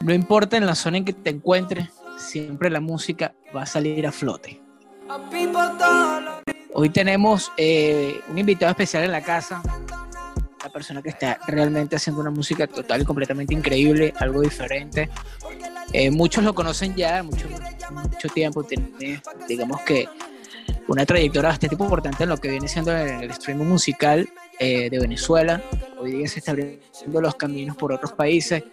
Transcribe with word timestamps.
No 0.00 0.12
importa 0.12 0.56
en 0.56 0.66
la 0.66 0.74
zona 0.74 0.98
en 0.98 1.04
que 1.04 1.12
te 1.12 1.30
encuentres, 1.30 1.88
siempre 2.18 2.70
la 2.70 2.80
música 2.80 3.34
va 3.54 3.62
a 3.62 3.66
salir 3.66 4.06
a 4.06 4.12
flote. 4.12 4.60
Hoy 6.74 6.88
tenemos 6.90 7.52
eh, 7.56 8.20
un 8.28 8.38
invitado 8.38 8.70
especial 8.70 9.04
en 9.04 9.12
la 9.12 9.22
casa, 9.22 9.62
la 10.62 10.70
persona 10.70 11.02
que 11.02 11.10
está 11.10 11.38
realmente 11.46 11.96
haciendo 11.96 12.20
una 12.20 12.30
música 12.30 12.66
total 12.66 13.02
y 13.02 13.04
completamente 13.04 13.54
increíble, 13.54 14.14
algo 14.18 14.40
diferente. 14.40 15.10
Eh, 15.92 16.10
muchos 16.10 16.42
lo 16.44 16.54
conocen 16.54 16.94
ya, 16.94 17.22
mucho, 17.22 17.46
mucho 17.90 18.28
tiempo, 18.28 18.64
tiene, 18.64 19.20
digamos 19.46 19.80
que 19.82 20.08
una 20.88 21.06
trayectoria 21.06 21.50
bastante 21.50 21.76
importante 21.76 22.24
en 22.24 22.28
lo 22.28 22.36
que 22.36 22.50
viene 22.50 22.68
siendo 22.68 22.96
el, 22.96 23.30
streaming 23.30 23.66
musical 23.66 24.28
eh, 24.58 24.90
de 24.90 24.98
Venezuela. 24.98 25.62
Hoy 25.98 26.12
día 26.12 26.28
se 26.28 26.40
están 26.40 26.54
abriendo 26.54 27.20
los 27.20 27.34
caminos 27.36 27.76
por 27.76 27.92
otros 27.92 28.12
países. 28.12 28.64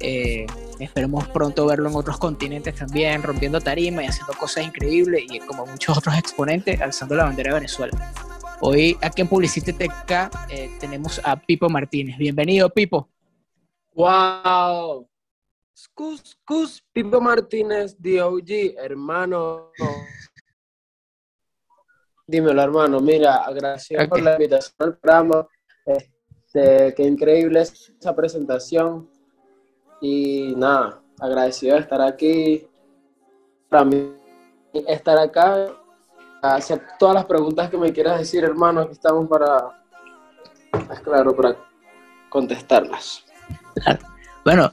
Eh, 0.00 0.46
esperemos 0.78 1.28
pronto 1.28 1.66
verlo 1.66 1.88
en 1.88 1.96
otros 1.96 2.18
continentes 2.18 2.74
también, 2.74 3.22
rompiendo 3.22 3.60
tarima 3.60 4.02
y 4.02 4.06
haciendo 4.06 4.32
cosas 4.34 4.64
increíbles 4.64 5.24
y 5.28 5.40
como 5.40 5.66
muchos 5.66 5.96
otros 5.98 6.16
exponentes, 6.16 6.80
alzando 6.80 7.14
la 7.14 7.24
bandera 7.24 7.50
de 7.50 7.60
Venezuela. 7.60 8.12
Hoy 8.60 8.96
aquí 9.00 9.22
en 9.22 9.28
Publicite 9.28 9.72
TK 9.72 10.10
eh, 10.50 10.70
tenemos 10.78 11.20
a 11.24 11.36
Pipo 11.36 11.68
Martínez. 11.68 12.18
Bienvenido, 12.18 12.70
Pipo. 12.70 13.08
¡Wow! 13.94 15.08
Cus, 15.94 16.82
Pipo 16.92 17.20
Martínez, 17.20 17.96
DOG, 17.98 18.76
hermano. 18.78 19.70
Dímelo, 22.30 22.62
hermano. 22.62 23.00
Mira, 23.00 23.36
agradecido 23.38 24.08
por 24.08 24.22
la 24.22 24.32
invitación 24.32 24.74
al 24.78 24.96
programa. 24.96 25.46
Este, 25.84 26.94
qué 26.94 27.02
increíble 27.02 27.60
esa 27.62 28.14
presentación. 28.14 29.10
Y 30.00 30.54
nada, 30.56 31.00
agradecido 31.18 31.74
de 31.74 31.80
estar 31.82 32.00
aquí. 32.00 32.66
Para 33.68 33.84
mí, 33.84 34.12
estar 34.86 35.18
acá, 35.18 35.68
hacer 36.40 36.80
todas 36.98 37.16
las 37.16 37.24
preguntas 37.24 37.68
que 37.68 37.76
me 37.76 37.92
quieras 37.92 38.18
decir, 38.20 38.44
hermano. 38.44 38.82
Aquí 38.82 38.92
estamos 38.92 39.28
para, 39.28 39.82
es 40.92 41.00
claro, 41.00 41.34
para 41.34 41.56
contestarlas. 42.28 43.24
Bueno, 44.44 44.70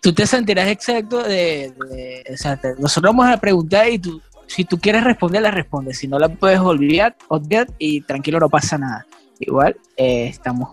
tú 0.00 0.12
te 0.14 0.26
sentirás 0.26 0.68
exacto 0.68 1.22
de, 1.24 1.74
de 1.90 2.24
te- 2.62 2.74
nosotros 2.78 3.12
vamos 3.14 3.26
a 3.26 3.36
preguntar 3.36 3.88
y 3.88 3.98
tú, 3.98 4.20
si 4.50 4.64
tú 4.64 4.78
quieres 4.80 5.04
responder, 5.04 5.42
la 5.42 5.52
respondes. 5.52 5.98
Si 5.98 6.08
no 6.08 6.18
la 6.18 6.28
puedes 6.28 6.58
olvidar, 6.58 7.16
obviar 7.28 7.68
y 7.78 8.00
tranquilo, 8.00 8.40
no 8.40 8.48
pasa 8.50 8.76
nada. 8.76 9.06
Igual 9.38 9.76
eh, 9.96 10.26
estamos 10.26 10.70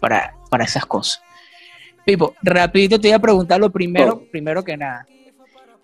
para, 0.00 0.34
para 0.48 0.64
esas 0.64 0.86
cosas. 0.86 1.22
Pipo, 2.04 2.34
rapidito 2.42 2.98
te 2.98 3.08
voy 3.08 3.14
a 3.14 3.18
preguntar 3.18 3.60
lo 3.60 3.70
primero, 3.70 4.14
Oh. 4.14 4.30
primero 4.30 4.64
que 4.64 4.74
nada. 4.74 5.06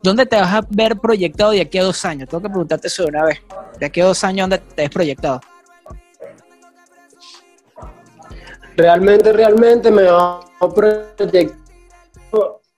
¿Dónde 0.03 0.25
te 0.25 0.37
vas 0.37 0.55
a 0.55 0.67
ver 0.71 0.97
proyectado 0.97 1.51
de 1.51 1.61
aquí 1.61 1.77
a 1.77 1.85
dos 1.85 2.03
años? 2.07 2.27
Tengo 2.27 2.43
que 2.43 2.49
preguntarte 2.49 2.87
eso 2.87 3.03
de 3.03 3.11
una 3.11 3.25
vez. 3.25 3.43
De 3.79 3.85
aquí 3.85 4.01
a 4.01 4.07
dos 4.07 4.25
años, 4.25 4.49
¿dónde 4.49 4.59
te 4.75 4.83
ves 4.83 4.91
proyectado? 4.91 5.41
Realmente, 8.79 9.33
realmente 9.33 9.91
me 9.91 10.05
va 10.05 10.41
a 10.61 10.69
proyectar 10.75 11.55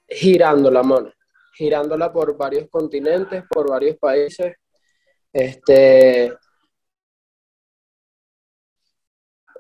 girando 0.09 0.71
la 0.71 0.83
mano, 0.83 1.11
girándola 1.59 2.13
por 2.13 2.37
varios 2.37 2.69
continentes, 2.71 3.43
por 3.51 3.69
varios 3.69 3.97
países. 3.97 4.55
Este, 5.33 6.33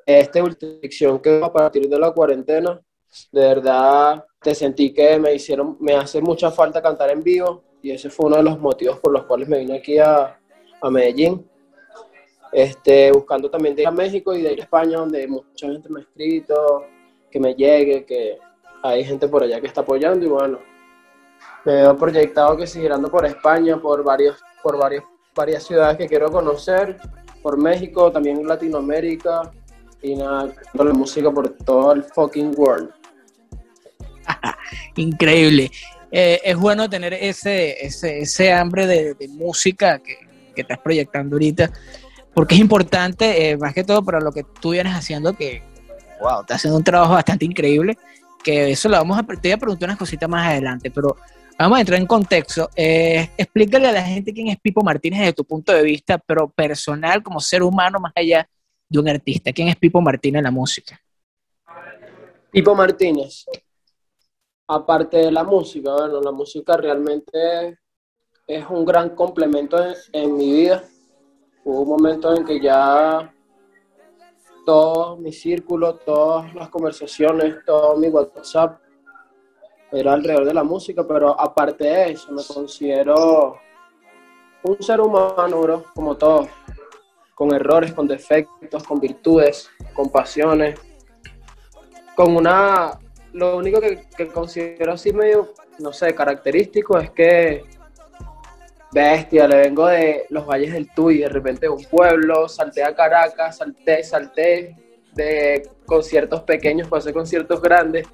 esta 0.07 0.43
última 0.43 1.21
que 1.21 1.41
a 1.43 1.53
partir 1.53 1.89
de 1.89 1.99
la 1.99 2.13
cuarentena, 2.13 2.81
de 3.33 3.41
verdad 3.41 4.25
te 4.41 4.55
sentí 4.55 4.95
que 4.95 5.19
me 5.19 5.35
hicieron, 5.35 5.77
me 5.81 5.95
hace 5.97 6.23
mucha 6.23 6.51
falta 6.53 6.81
cantar 6.81 7.11
en 7.11 7.23
vivo 7.23 7.65
y 7.83 7.91
ese 7.91 8.09
fue 8.09 8.27
uno 8.27 8.37
de 8.37 8.45
los 8.45 8.59
motivos 8.61 8.99
por 9.01 9.13
los 9.13 9.25
cuales 9.25 9.49
me 9.49 9.59
vine 9.59 9.79
aquí 9.79 9.99
a, 9.99 10.39
a 10.81 10.91
Medellín 10.91 11.45
este, 12.53 13.11
buscando 13.13 13.51
también 13.51 13.75
de 13.75 13.83
ir 13.83 13.89
a 13.89 13.93
México 13.93 14.35
y 14.35 14.43
de 14.43 14.53
ir 14.53 14.61
a 14.61 14.63
España, 14.63 14.99
donde 14.99 15.27
mucha 15.27 15.67
gente 15.67 15.89
me 15.89 16.01
ha 16.01 16.03
escrito, 16.03 16.85
que 17.31 17.41
me 17.41 17.55
llegue, 17.55 18.07
que 18.07 18.39
hay 18.83 19.05
gente 19.05 19.29
por 19.29 19.43
allá 19.43 19.61
que 19.61 19.67
está 19.67 19.81
apoyando 19.83 20.25
y 20.25 20.29
bueno, 20.29 20.59
veo 21.65 21.97
proyectado 21.97 22.57
que 22.57 22.67
sigue 22.67 22.85
girando 22.85 23.11
por 23.11 23.27
España, 23.27 23.77
por, 23.81 24.03
varios, 24.03 24.37
por 24.63 24.79
varios, 24.79 25.05
varias 25.35 25.65
ciudades 25.65 25.97
que 25.97 26.07
quiero 26.07 26.31
conocer, 26.31 26.99
por 27.43 27.57
México, 27.57 28.11
también 28.11 28.47
Latinoamérica 28.47 29.51
y 30.03 30.17
nada, 30.17 30.53
la 30.73 30.93
música 30.93 31.31
por 31.31 31.51
todo 31.51 31.93
el 31.93 32.05
fucking 32.05 32.55
world. 32.57 32.91
Increíble. 34.97 35.71
Eh, 36.11 36.41
es 36.43 36.57
bueno 36.57 36.89
tener 36.89 37.13
ese, 37.15 37.85
ese, 37.85 38.21
ese 38.21 38.53
hambre 38.53 38.87
de, 38.87 39.15
de 39.15 39.29
música 39.29 39.99
que, 39.99 40.17
que 40.59 40.63
estás 40.63 40.79
proyectando 40.79 41.37
ahorita, 41.37 41.71
porque 42.35 42.57
es 42.57 42.61
importante, 42.61 43.51
eh, 43.51 43.57
más 43.57 43.73
que 43.73 43.85
todo 43.85 44.03
para 44.03 44.21
lo 44.21 44.33
que 44.33 44.45
tú 44.61 44.71
vienes 44.71 44.93
haciendo, 44.95 45.35
que, 45.35 45.63
wow, 46.21 46.41
estás 46.41 46.57
haciendo 46.57 46.79
un 46.79 46.85
trabajo 46.85 47.13
bastante 47.13 47.45
increíble, 47.45 47.97
que 48.43 48.71
eso 48.71 48.89
lo 48.89 48.97
vamos 48.97 49.19
a, 49.19 49.23
te 49.23 49.49
voy 49.49 49.53
a 49.53 49.59
preguntar 49.59 49.89
unas 49.89 49.99
cositas 49.99 50.29
más 50.29 50.49
adelante, 50.49 50.91
pero 50.91 51.17
vamos 51.59 51.79
a 51.79 51.81
entrar 51.81 52.01
en 52.01 52.07
contexto. 52.07 52.71
Eh, 52.75 53.31
explícale 53.37 53.89
a 53.89 53.93
la 53.93 54.03
gente 54.03 54.33
quién 54.33 54.49
es 54.49 54.59
Pipo 54.59 54.83
Martínez 54.83 55.21
desde 55.21 55.33
tu 55.33 55.45
punto 55.45 55.73
de 55.73 55.83
vista, 55.83 56.19
pero 56.19 56.49
personal, 56.49 57.23
como 57.23 57.41
ser 57.41 57.63
humano, 57.63 57.99
más 57.99 58.13
allá 58.15 58.49
de 58.89 58.99
un 58.99 59.09
artista. 59.09 59.53
¿Quién 59.53 59.69
es 59.69 59.77
Pipo 59.77 60.01
Martínez 60.01 60.39
en 60.39 60.45
la 60.45 60.51
música? 60.51 61.01
Pipo 62.51 62.75
Martínez, 62.75 63.45
aparte 64.67 65.19
de 65.19 65.31
la 65.31 65.45
música, 65.45 65.93
bueno, 65.93 66.21
la 66.21 66.33
música 66.33 66.77
realmente 66.77 67.79
es 68.47 68.65
un 68.71 68.85
gran 68.85 69.11
complemento 69.11 69.85
en, 69.85 69.95
en 70.13 70.37
mi 70.37 70.53
vida. 70.53 70.85
Hubo 71.65 71.83
un 71.83 71.89
momento 71.89 72.35
en 72.35 72.47
que 72.47 72.59
ya 72.61 73.31
todo 74.69 75.17
mi 75.17 75.33
círculo, 75.33 75.95
todas 75.95 76.55
las 76.55 76.69
conversaciones, 76.69 77.65
todo 77.65 77.97
mi 77.97 78.09
WhatsApp 78.09 78.79
era 79.91 80.13
alrededor 80.13 80.45
de 80.45 80.53
la 80.53 80.63
música, 80.63 81.07
pero 81.09 81.41
aparte 81.41 81.85
de 81.85 82.11
eso 82.11 82.31
me 82.33 82.43
considero 82.45 83.57
un 84.65 84.83
ser 84.83 85.01
humano, 85.01 85.63
bro, 85.63 85.85
como 85.95 86.19
todos, 86.19 86.49
con 87.35 87.55
errores, 87.55 87.95
con 87.95 88.07
defectos, 88.07 88.85
con 88.85 89.01
virtudes, 89.01 89.71
con 89.95 90.11
pasiones, 90.11 90.79
con 92.15 92.37
una, 92.37 92.99
lo 93.33 93.57
único 93.57 93.81
que, 93.81 94.07
que 94.19 94.27
considero 94.27 94.93
así 94.93 95.15
medio, 95.15 95.55
no 95.79 95.95
sé, 95.95 96.15
característico 96.15 96.99
es 96.99 97.11
que 97.13 97.65
bestia, 98.93 99.47
le 99.47 99.57
vengo 99.57 99.87
de 99.87 100.25
los 100.31 100.47
valles 100.47 100.73
del 100.73 100.91
Tuy, 100.95 101.19
de 101.19 101.29
repente 101.29 101.63
de 101.63 101.71
un 101.71 101.85
pueblo, 101.85 102.49
salté 102.49 102.83
a 102.83 102.95
Caracas, 102.95 103.59
salté, 103.59 104.03
salté 104.03 104.77
de 105.15 105.69
conciertos 105.85 106.43
pequeños, 106.43 106.89
pasé 106.89 107.13
conciertos 107.13 107.61
grandes, 107.61 108.07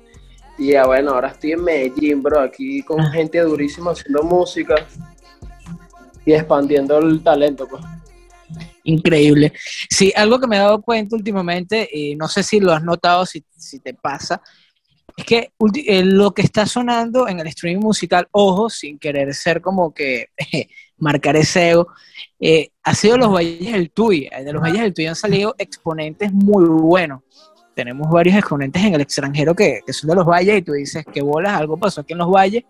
y 0.58 0.72
ya 0.72 0.86
bueno, 0.86 1.12
ahora 1.12 1.28
estoy 1.28 1.52
en 1.52 1.64
Medellín, 1.64 2.22
bro, 2.22 2.40
aquí 2.40 2.82
con 2.82 3.04
gente 3.12 3.40
durísima 3.40 3.92
haciendo 3.92 4.22
música 4.22 4.74
y 6.24 6.32
expandiendo 6.32 6.98
el 6.98 7.22
talento, 7.22 7.66
pues. 7.66 7.82
Increíble. 8.84 9.52
Sí, 9.88 10.12
algo 10.14 10.38
que 10.38 10.46
me 10.46 10.56
he 10.56 10.58
dado 10.58 10.82
cuenta 10.82 11.16
últimamente, 11.16 11.88
y 11.90 12.16
no 12.16 12.28
sé 12.28 12.42
si 12.42 12.60
lo 12.60 12.72
has 12.72 12.82
notado, 12.82 13.24
si, 13.26 13.44
si 13.56 13.80
te 13.80 13.94
pasa, 13.94 14.40
es 15.16 15.24
que 15.24 15.52
eh, 15.86 16.04
lo 16.04 16.32
que 16.32 16.42
está 16.42 16.66
sonando 16.66 17.28
en 17.28 17.38
el 17.40 17.46
streaming 17.46 17.80
musical, 17.82 18.26
ojo, 18.32 18.68
sin 18.68 18.98
querer 18.98 19.32
ser 19.34 19.60
como 19.60 19.94
que 19.94 20.26
marcar 20.98 21.36
ese 21.36 21.70
ego, 21.70 21.88
eh, 22.40 22.70
ha 22.82 22.94
sido 22.94 23.16
los 23.18 23.32
Valles 23.32 23.72
del 23.72 23.90
Tuy. 23.90 24.28
De 24.28 24.52
los 24.52 24.60
Valles 24.62 24.80
del 24.82 24.92
Tuy 24.94 25.06
han 25.06 25.14
salido 25.16 25.54
exponentes 25.58 26.32
muy 26.32 26.64
buenos. 26.64 27.20
Tenemos 27.74 28.08
varios 28.10 28.36
exponentes 28.36 28.82
en 28.84 28.94
el 28.94 29.00
extranjero 29.00 29.54
que, 29.54 29.80
que 29.86 29.92
son 29.92 30.10
de 30.10 30.16
los 30.16 30.26
Valles 30.26 30.58
y 30.58 30.62
tú 30.62 30.72
dices 30.72 31.04
que 31.12 31.22
bolas, 31.22 31.54
algo 31.54 31.76
pasó 31.76 32.00
aquí 32.00 32.12
en 32.12 32.18
los 32.20 32.30
Valles 32.30 32.64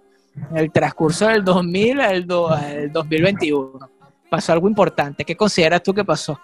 en 0.50 0.56
el 0.56 0.70
transcurso 0.72 1.28
del 1.28 1.44
2000 1.44 2.00
al, 2.00 2.26
do- 2.26 2.48
al 2.50 2.90
2021. 2.92 3.90
Pasó 4.30 4.52
algo 4.52 4.68
importante. 4.68 5.24
¿Qué 5.24 5.36
consideras 5.36 5.82
tú 5.82 5.94
que 5.94 6.04
pasó? 6.04 6.38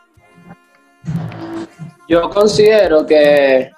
Yo 2.08 2.29
considero 2.31 3.06
que, 3.06 3.70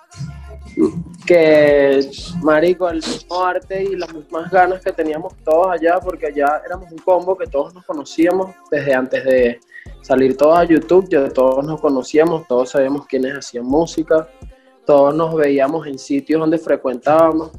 que, 1.26 2.10
marico, 2.42 2.88
el 2.88 2.96
mismo 2.96 3.44
arte 3.44 3.82
y 3.82 3.96
las 3.96 4.12
mismas 4.12 4.50
ganas 4.50 4.82
que 4.82 4.92
teníamos 4.92 5.34
todos 5.44 5.68
allá, 5.70 5.98
porque 6.00 6.26
allá 6.26 6.62
éramos 6.64 6.90
un 6.90 6.98
combo 6.98 7.36
que 7.36 7.46
todos 7.46 7.74
nos 7.74 7.84
conocíamos 7.84 8.54
desde 8.70 8.94
antes 8.94 9.24
de 9.24 9.60
salir 10.00 10.36
todos 10.36 10.58
a 10.58 10.64
YouTube, 10.64 11.08
ya 11.08 11.28
todos 11.28 11.64
nos 11.64 11.80
conocíamos, 11.80 12.46
todos 12.46 12.70
sabíamos 12.70 13.06
quiénes 13.06 13.34
hacían 13.34 13.64
música, 13.64 14.28
todos 14.84 15.14
nos 15.14 15.34
veíamos 15.34 15.86
en 15.86 15.98
sitios 15.98 16.40
donde 16.40 16.58
frecuentábamos. 16.58 17.50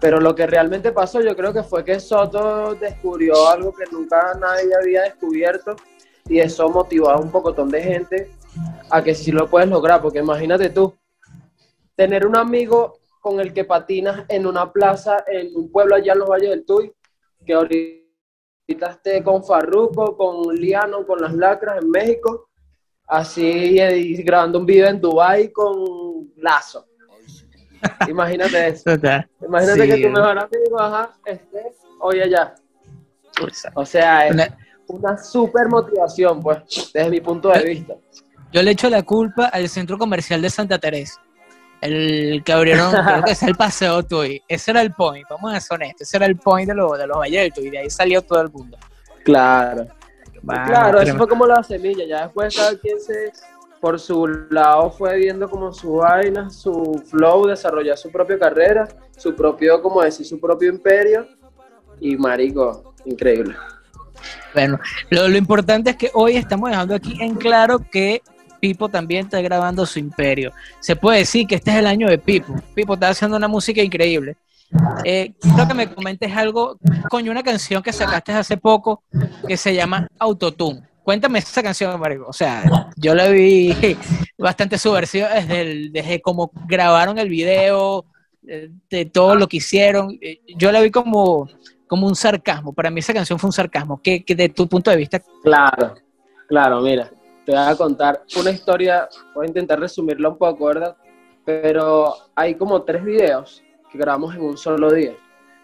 Pero 0.00 0.20
lo 0.20 0.34
que 0.34 0.46
realmente 0.46 0.92
pasó, 0.92 1.20
yo 1.20 1.34
creo 1.34 1.52
que 1.52 1.62
fue 1.62 1.84
que 1.84 1.98
Soto 1.98 2.74
descubrió 2.74 3.48
algo 3.48 3.72
que 3.72 3.84
nunca 3.90 4.34
nadie 4.38 4.74
había 4.78 5.02
descubierto 5.02 5.76
y 6.28 6.40
eso 6.40 6.68
motivó 6.68 7.10
a 7.10 7.18
un 7.18 7.30
pocotón 7.30 7.70
de 7.70 7.82
gente 7.82 8.30
a 8.90 9.02
que 9.02 9.14
sí 9.14 9.32
lo 9.32 9.48
puedes 9.48 9.68
lograr, 9.68 10.02
porque 10.02 10.18
imagínate 10.18 10.70
tú, 10.70 10.94
tener 11.96 12.26
un 12.26 12.36
amigo 12.36 12.98
con 13.20 13.40
el 13.40 13.52
que 13.52 13.64
patinas 13.64 14.24
en 14.28 14.46
una 14.46 14.70
plaza, 14.72 15.24
en 15.26 15.56
un 15.56 15.70
pueblo 15.70 15.94
allá 15.94 16.12
en 16.12 16.18
los 16.18 16.28
Valles 16.28 16.50
del 16.50 16.66
Tuy, 16.66 16.92
que 17.46 17.54
ahorita 17.54 18.90
esté 18.90 19.22
con 19.22 19.44
Farruko, 19.44 20.16
con 20.16 20.54
Liano, 20.54 21.06
con 21.06 21.20
las 21.20 21.34
Lacras 21.34 21.82
en 21.82 21.90
México, 21.90 22.50
así 23.06 23.78
grabando 24.22 24.58
un 24.58 24.66
video 24.66 24.88
en 24.88 25.00
Dubai 25.00 25.50
con 25.52 26.32
Lazo. 26.36 26.86
Imagínate 28.08 28.68
eso. 28.68 28.90
Imagínate 29.42 29.88
que 29.88 30.02
tu 30.02 30.10
mejor 30.10 30.38
amigo, 30.38 30.80
ajá, 30.80 31.16
esté 31.24 31.72
hoy 32.00 32.20
allá. 32.20 32.54
O 33.74 33.84
sea, 33.84 34.28
es 34.28 34.52
una 34.86 35.16
super 35.16 35.68
motivación, 35.68 36.40
pues, 36.40 36.58
desde 36.92 37.10
mi 37.10 37.20
punto 37.20 37.48
de 37.48 37.64
vista. 37.64 37.94
Yo 38.52 38.62
le 38.62 38.70
echo 38.70 38.88
la 38.88 39.02
culpa 39.02 39.46
al 39.46 39.68
centro 39.68 39.98
comercial 39.98 40.40
de 40.40 40.50
Santa 40.50 40.78
Teresa. 40.78 41.20
El 41.84 42.42
que 42.42 42.52
abrieron, 42.52 42.90
creo 42.90 43.22
que 43.22 43.32
es 43.32 43.42
el 43.42 43.54
Paseo 43.56 44.02
Tuy. 44.02 44.42
Ese 44.48 44.70
era 44.70 44.80
el 44.80 44.94
point, 44.94 45.26
vamos 45.28 45.52
a 45.52 45.60
ser 45.60 45.74
honestos. 45.74 46.08
Ese 46.08 46.16
era 46.16 46.24
el 46.24 46.36
point 46.36 46.66
de, 46.66 46.74
los 46.74 46.96
de 46.98 47.06
los 47.06 47.18
Valles 47.18 47.52
Y 47.58 47.68
de 47.68 47.78
ahí 47.78 47.90
salió 47.90 48.22
todo 48.22 48.40
el 48.40 48.50
mundo. 48.50 48.78
Claro. 49.22 49.86
claro, 50.42 51.00
eso 51.02 51.14
fue 51.14 51.28
como 51.28 51.46
la 51.46 51.62
semilla. 51.62 52.06
Ya 52.06 52.22
después 52.22 52.56
cada 52.56 52.78
quien 52.78 52.98
se, 52.98 53.30
por 53.82 54.00
su 54.00 54.26
lado, 54.48 54.90
fue 54.92 55.18
viendo 55.18 55.46
como 55.50 55.74
su 55.74 55.96
vaina, 55.96 56.48
su 56.48 57.02
flow, 57.06 57.46
desarrollar 57.48 57.98
su 57.98 58.10
propia 58.10 58.38
carrera, 58.38 58.88
su 59.18 59.36
propio, 59.36 59.82
como 59.82 60.00
decir, 60.00 60.24
su 60.24 60.40
propio 60.40 60.70
imperio. 60.70 61.28
Y 62.00 62.16
marico, 62.16 62.94
increíble. 63.04 63.56
Bueno, 64.54 64.80
lo, 65.10 65.28
lo 65.28 65.36
importante 65.36 65.90
es 65.90 65.96
que 65.96 66.10
hoy 66.14 66.38
estamos 66.38 66.70
dejando 66.70 66.94
aquí 66.94 67.18
en 67.20 67.34
claro 67.34 67.78
que 67.78 68.22
Pipo 68.64 68.88
también 68.88 69.26
está 69.26 69.42
grabando 69.42 69.84
su 69.84 69.98
imperio. 69.98 70.50
Se 70.80 70.96
puede 70.96 71.18
decir 71.18 71.46
que 71.46 71.56
este 71.56 71.70
es 71.70 71.76
el 71.76 71.86
año 71.86 72.08
de 72.08 72.16
Pipo. 72.16 72.54
Pipo 72.74 72.94
está 72.94 73.10
haciendo 73.10 73.36
una 73.36 73.46
música 73.46 73.82
increíble. 73.82 74.38
Eh, 75.04 75.34
que 75.68 75.74
me 75.74 75.94
comentes 75.94 76.34
algo, 76.34 76.78
coño, 77.10 77.30
una 77.30 77.42
canción 77.42 77.82
que 77.82 77.92
sacaste 77.92 78.32
hace 78.32 78.56
poco 78.56 79.02
que 79.46 79.58
se 79.58 79.74
llama 79.74 80.08
Autotune. 80.18 80.80
Cuéntame 81.02 81.40
esa 81.40 81.62
canción, 81.62 82.00
Mario. 82.00 82.24
O 82.26 82.32
sea, 82.32 82.64
yo 82.96 83.14
la 83.14 83.28
vi 83.28 83.76
bastante 84.38 84.78
subversiva 84.78 85.28
desde, 85.28 85.90
desde 85.90 86.22
cómo 86.22 86.50
grabaron 86.66 87.18
el 87.18 87.28
video, 87.28 88.06
de, 88.40 88.70
de, 88.88 89.04
todo 89.04 89.34
lo 89.34 89.46
que 89.46 89.58
hicieron. 89.58 90.16
Eh, 90.22 90.40
yo 90.56 90.72
la 90.72 90.80
vi 90.80 90.90
como, 90.90 91.50
como 91.86 92.06
un 92.06 92.16
sarcasmo. 92.16 92.72
Para 92.72 92.90
mí 92.90 93.00
esa 93.00 93.12
canción 93.12 93.38
fue 93.38 93.48
un 93.48 93.52
sarcasmo. 93.52 94.00
¿Qué, 94.02 94.24
qué 94.24 94.34
de 94.34 94.48
tu 94.48 94.66
punto 94.66 94.90
de 94.90 94.96
vista? 94.96 95.20
Claro, 95.42 95.96
claro, 96.48 96.80
mira 96.80 97.10
te 97.44 97.52
voy 97.52 97.60
a 97.60 97.76
contar 97.76 98.22
una 98.38 98.50
historia, 98.50 99.08
voy 99.34 99.46
a 99.46 99.48
intentar 99.48 99.78
resumirla 99.78 100.30
un 100.30 100.38
poco, 100.38 100.66
¿verdad? 100.66 100.96
Pero 101.44 102.14
hay 102.34 102.54
como 102.54 102.82
tres 102.82 103.04
videos 103.04 103.62
que 103.90 103.98
grabamos 103.98 104.34
en 104.34 104.42
un 104.42 104.56
solo 104.56 104.90
día. 104.92 105.14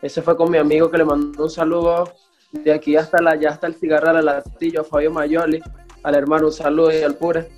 Ese 0.02 0.20
fue 0.22 0.36
con 0.36 0.50
mi 0.50 0.58
amigo 0.58 0.90
que 0.90 0.98
le 0.98 1.04
mandó 1.04 1.44
un 1.44 1.50
saludo 1.50 2.10
de 2.52 2.72
aquí 2.72 2.96
hasta 2.96 3.22
la, 3.22 3.36
ya 3.36 3.50
hasta 3.50 3.66
el 3.66 3.74
cigarro 3.74 4.10
al 4.10 4.24
latillo, 4.24 4.84
Fabio 4.84 5.10
Mayoli, 5.10 5.62
al 6.02 6.14
hermano 6.14 6.46
un 6.46 6.52
saludo 6.52 6.92
y 6.92 7.02
al 7.02 7.14
pure. 7.14 7.48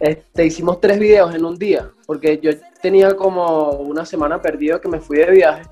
Este, 0.00 0.46
hicimos 0.46 0.80
tres 0.80 0.98
videos 0.98 1.34
en 1.34 1.44
un 1.44 1.56
día, 1.56 1.90
porque 2.06 2.38
yo 2.38 2.50
tenía 2.80 3.14
como 3.16 3.70
una 3.70 4.04
semana 4.04 4.40
perdido 4.40 4.80
que 4.80 4.88
me 4.88 5.00
fui 5.00 5.18
de 5.18 5.30
viaje 5.30 5.62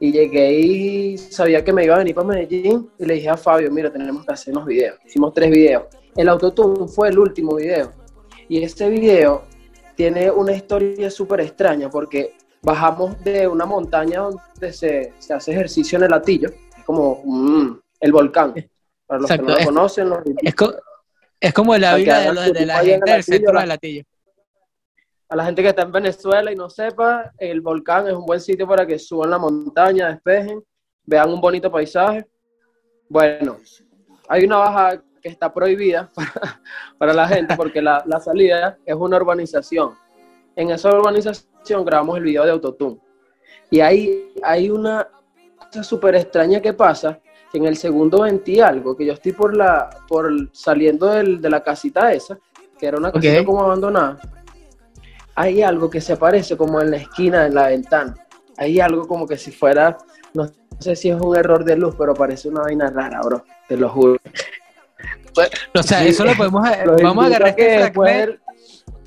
y 0.00 0.12
llegué 0.12 0.52
y 0.52 1.18
sabía 1.18 1.64
que 1.64 1.72
me 1.72 1.84
iba 1.84 1.94
a 1.94 1.98
venir 1.98 2.14
para 2.14 2.26
Medellín 2.26 2.90
y 2.98 3.04
le 3.04 3.14
dije 3.14 3.28
a 3.28 3.36
Fabio, 3.36 3.70
mira, 3.70 3.90
tenemos 3.90 4.26
que 4.26 4.32
hacer 4.32 4.52
unos 4.52 4.66
videos. 4.66 4.98
Hicimos 5.04 5.32
tres 5.32 5.50
videos 5.50 5.84
el 6.16 6.28
autotune 6.28 6.88
fue 6.88 7.08
el 7.08 7.18
último 7.18 7.56
video. 7.56 7.92
Y 8.48 8.62
este 8.62 8.88
video 8.88 9.44
tiene 9.94 10.30
una 10.30 10.52
historia 10.52 11.10
súper 11.10 11.40
extraña 11.40 11.88
porque 11.88 12.36
bajamos 12.62 13.22
de 13.22 13.46
una 13.46 13.66
montaña 13.66 14.20
donde 14.20 14.72
se, 14.72 15.12
hace 15.30 15.52
ejercicio 15.52 15.98
en 15.98 16.04
el 16.04 16.10
latillo, 16.10 16.48
es 16.48 16.84
como 16.84 17.22
mm, 17.24 17.78
el 18.00 18.12
volcán. 18.12 18.54
Para 19.06 19.20
los 19.20 19.30
que 19.30 19.38
no 19.38 19.48
lo 19.48 19.64
conocen, 19.64 20.08
es, 21.40 21.52
como 21.52 21.76
la 21.76 21.94
vida 21.96 22.32
de, 22.32 22.64
la 22.64 22.78
gente 22.78 23.12
del 23.12 23.22
centro 23.22 23.58
del 23.58 23.68
latillo. 23.68 24.02
A 25.28 25.36
la 25.36 25.44
gente 25.44 25.62
que 25.62 25.68
está 25.68 25.82
en 25.82 25.92
Venezuela 25.92 26.50
y 26.50 26.54
no 26.54 26.70
sepa, 26.70 27.32
el 27.38 27.60
volcán 27.60 28.06
es 28.06 28.14
un 28.14 28.24
buen 28.24 28.40
sitio 28.40 28.66
para 28.66 28.86
que 28.86 28.98
suban 28.98 29.30
la 29.30 29.38
montaña, 29.38 30.08
despejen, 30.08 30.62
vean 31.04 31.30
un 31.30 31.40
bonito 31.40 31.70
paisaje. 31.70 32.26
Bueno, 33.08 33.58
hay 34.28 34.44
una 34.44 34.56
baja 34.56 35.02
que 35.24 35.30
está 35.30 35.52
prohibida 35.52 36.10
para, 36.98 37.14
la 37.14 37.26
gente 37.26 37.56
porque 37.56 37.80
la, 37.80 38.04
salida 38.22 38.76
es 38.84 38.94
una 38.94 39.16
urbanización. 39.16 39.94
En 40.54 40.70
esa 40.70 40.90
urbanización 40.90 41.82
grabamos 41.82 42.18
el 42.18 42.24
video 42.24 42.44
de 42.44 42.50
Autotune. 42.50 43.00
Y 43.70 43.80
ahí 43.80 44.34
hay 44.42 44.68
una 44.68 45.08
cosa 45.58 45.82
súper 45.82 46.14
extraña 46.16 46.60
que 46.60 46.74
pasa, 46.74 47.18
que 47.50 47.56
en 47.56 47.64
el 47.64 47.78
segundo 47.78 48.20
20 48.20 48.62
algo, 48.62 48.94
que 48.94 49.06
yo 49.06 49.14
estoy 49.14 49.32
por 49.32 49.56
la 49.56 49.88
por 50.06 50.30
saliendo 50.52 51.06
de 51.06 51.50
la 51.50 51.62
casita 51.62 52.12
esa, 52.12 52.38
que 52.78 52.86
era 52.86 52.98
una 52.98 53.10
casita 53.10 53.42
como 53.46 53.62
abandonada, 53.62 54.20
hay 55.36 55.62
algo 55.62 55.88
que 55.88 56.02
se 56.02 56.12
aparece 56.12 56.54
como 56.54 56.82
en 56.82 56.90
la 56.90 56.98
esquina, 56.98 57.46
en 57.46 57.54
la 57.54 57.68
ventana. 57.68 58.14
Hay 58.58 58.78
algo 58.78 59.08
como 59.08 59.26
que 59.26 59.38
si 59.38 59.50
fuera, 59.50 59.96
no 60.34 60.50
sé 60.78 60.94
si 60.94 61.08
es 61.08 61.18
un 61.18 61.34
error 61.34 61.64
de 61.64 61.76
luz, 61.76 61.94
pero 61.98 62.12
parece 62.12 62.50
una 62.50 62.60
vaina 62.60 62.90
rara, 62.90 63.22
bro, 63.22 63.42
te 63.66 63.78
lo 63.78 63.88
juro. 63.88 64.18
O 65.74 65.82
sea, 65.82 66.04
eso 66.04 66.24
lo 66.24 66.34
podemos. 66.34 66.62
vamos 67.02 67.24
a 67.24 67.26
agarrar 67.26 67.48
este 67.48 67.78
fragmento. 67.78 68.40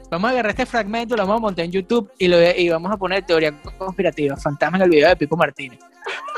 Vamos 0.10 0.30
a 0.30 0.32
agarrar 0.32 0.50
este 0.52 0.66
fragmento, 0.66 1.18
lo 1.18 1.24
vamos 1.24 1.38
a 1.38 1.42
montar 1.42 1.66
en 1.66 1.72
YouTube 1.72 2.10
y, 2.18 2.30
lo, 2.30 2.38
y 2.42 2.70
vamos 2.70 2.92
a 2.92 2.98
poner 2.98 3.26
teoría 3.26 3.62
conspirativa, 3.78 4.38
fantasma 4.38 4.78
en 4.78 4.84
el 4.84 4.90
video 4.90 5.10
de 5.10 5.18
Pipo 5.18 5.36
Martínez. 5.36 5.80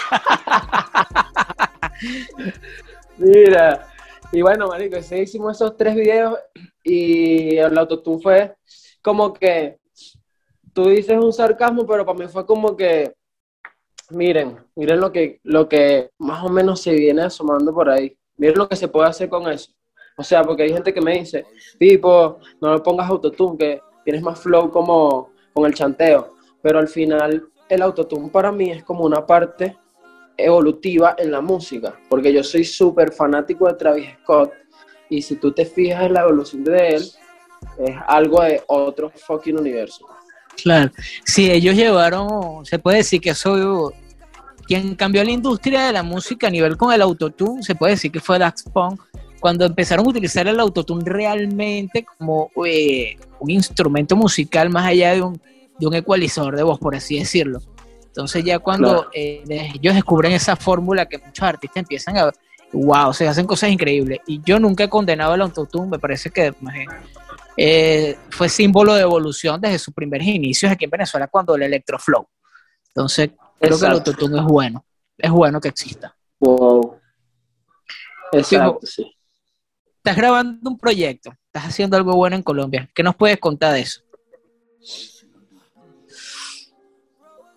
Mira, 3.17 3.87
y 4.31 4.41
bueno, 4.41 4.67
marico, 4.67 4.97
hicimos 4.97 5.57
esos 5.57 5.77
tres 5.77 5.93
videos 5.93 6.35
y 6.83 7.57
el 7.57 7.77
autotune 7.77 8.23
fue 8.23 8.55
como 9.03 9.33
que 9.33 9.77
tú 10.73 10.89
dices 10.89 11.17
un 11.17 11.33
sarcasmo, 11.33 11.85
pero 11.85 12.05
para 12.05 12.17
mí 12.17 12.27
fue 12.27 12.45
como 12.45 12.75
que 12.75 13.13
miren, 14.09 14.57
miren 14.75 14.99
lo 14.99 15.11
que 15.11 15.39
lo 15.43 15.67
que 15.67 16.11
más 16.17 16.43
o 16.43 16.49
menos 16.49 16.81
se 16.81 16.93
viene 16.93 17.23
asomando 17.23 17.73
por 17.73 17.89
ahí. 17.89 18.17
Miren 18.37 18.57
lo 18.57 18.69
que 18.69 18.75
se 18.75 18.87
puede 18.87 19.09
hacer 19.09 19.29
con 19.29 19.49
eso. 19.49 19.71
O 20.19 20.23
sea, 20.23 20.43
porque 20.43 20.63
hay 20.63 20.73
gente 20.73 20.93
que 20.93 20.99
me 20.99 21.17
dice, 21.17 21.45
tipo, 21.79 22.39
no 22.59 22.73
le 22.73 22.81
pongas 22.81 23.09
autotune, 23.09 23.57
que 23.57 23.81
tienes 24.03 24.21
más 24.21 24.37
flow 24.37 24.69
como 24.69 25.29
con 25.53 25.65
el 25.65 25.73
chanteo. 25.73 26.35
Pero 26.61 26.77
al 26.77 26.89
final, 26.89 27.47
el 27.69 27.81
autotune 27.81 28.27
para 28.27 28.51
mí 28.51 28.69
es 28.69 28.83
como 28.83 29.05
una 29.05 29.25
parte 29.25 29.77
evolutiva 30.35 31.15
en 31.17 31.31
la 31.31 31.39
música, 31.39 31.97
porque 32.09 32.33
yo 32.33 32.43
soy 32.43 32.65
súper 32.65 33.13
fanático 33.13 33.65
de 33.67 33.75
Travis 33.75 34.09
Scott. 34.21 34.51
Y 35.09 35.21
si 35.21 35.37
tú 35.37 35.53
te 35.53 35.63
fijas 35.63 36.03
en 36.03 36.13
la 36.15 36.23
evolución 36.23 36.65
de 36.65 36.95
él, 36.95 37.03
es 37.77 37.95
algo 38.05 38.41
de 38.41 38.61
otro 38.67 39.09
fucking 39.25 39.57
universo. 39.57 40.05
Claro, 40.61 40.91
si 41.23 41.49
ellos 41.49 41.75
llevaron, 41.75 42.65
se 42.65 42.77
puede 42.77 42.97
decir 42.97 43.21
que 43.21 43.33
soy 43.33 43.93
quien 44.67 44.95
cambió 44.95 45.23
la 45.23 45.31
industria 45.31 45.85
de 45.85 45.93
la 45.93 46.03
música 46.03 46.47
a 46.47 46.49
nivel 46.49 46.75
con 46.75 46.91
el 46.91 47.01
autotune, 47.01 47.63
se 47.63 47.73
puede 47.73 47.93
decir 47.93 48.11
que 48.11 48.19
fue 48.19 48.37
Dax 48.37 48.63
Punk, 48.63 49.01
cuando 49.39 49.65
empezaron 49.65 50.05
a 50.05 50.09
utilizar 50.09 50.47
el 50.47 50.59
autotune 50.59 51.03
realmente 51.05 52.05
como 52.17 52.51
eh, 52.65 53.17
un 53.39 53.49
instrumento 53.49 54.15
musical 54.15 54.69
más 54.69 54.85
allá 54.85 55.13
de 55.13 55.21
un, 55.21 55.41
de 55.77 55.87
un 55.87 55.93
ecualizador 55.95 56.55
de 56.55 56.63
voz, 56.63 56.79
por 56.79 56.95
así 56.95 57.17
decirlo. 57.17 57.61
Entonces 58.05 58.43
ya 58.43 58.59
cuando 58.59 59.07
eh, 59.13 59.43
ellos 59.47 59.93
descubren 59.93 60.33
esa 60.33 60.55
fórmula 60.55 61.05
que 61.05 61.17
muchos 61.17 61.43
artistas 61.43 61.77
empiezan 61.77 62.17
a, 62.17 62.31
wow, 62.73 63.13
se 63.13 63.27
hacen 63.27 63.45
cosas 63.45 63.69
increíbles. 63.69 64.19
Y 64.27 64.41
yo 64.43 64.59
nunca 64.59 64.83
he 64.83 64.89
condenado 64.89 65.35
el 65.35 65.41
autotune, 65.41 65.87
me 65.87 65.99
parece 65.99 66.29
que 66.29 66.53
eh, 67.55 68.17
fue 68.29 68.49
símbolo 68.49 68.93
de 68.93 69.01
evolución 69.01 69.61
desde 69.61 69.79
sus 69.79 69.93
primeros 69.93 70.27
inicios 70.27 70.71
aquí 70.71 70.85
en 70.85 70.91
Venezuela 70.91 71.27
cuando 71.27 71.55
el 71.55 71.63
electroflow. 71.63 72.27
Entonces 72.87 73.31
creo 73.59 73.79
que 73.79 73.85
el 73.85 73.91
autotune 73.91 74.39
es 74.39 74.45
bueno, 74.45 74.83
es 75.17 75.31
bueno 75.31 75.61
que 75.61 75.69
exista. 75.69 76.13
Wow. 76.39 76.99
Exacto, 78.31 78.79
sí 78.85 79.15
estás 79.99 80.15
grabando 80.15 80.69
un 80.69 80.77
proyecto, 80.77 81.31
estás 81.47 81.65
haciendo 81.65 81.97
algo 81.97 82.13
bueno 82.15 82.35
en 82.37 82.41
Colombia. 82.41 82.89
¿Qué 82.95 83.03
nos 83.03 83.15
puedes 83.17 83.37
contar 83.37 83.73
de 83.73 83.81
eso? 83.81 84.01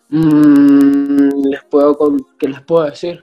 Mm, 0.09 1.45
les 1.49 1.63
puedo 1.71 1.97
¿Qué 2.39 2.49
les 2.49 2.61
puedo 2.63 2.85
decir? 2.85 3.23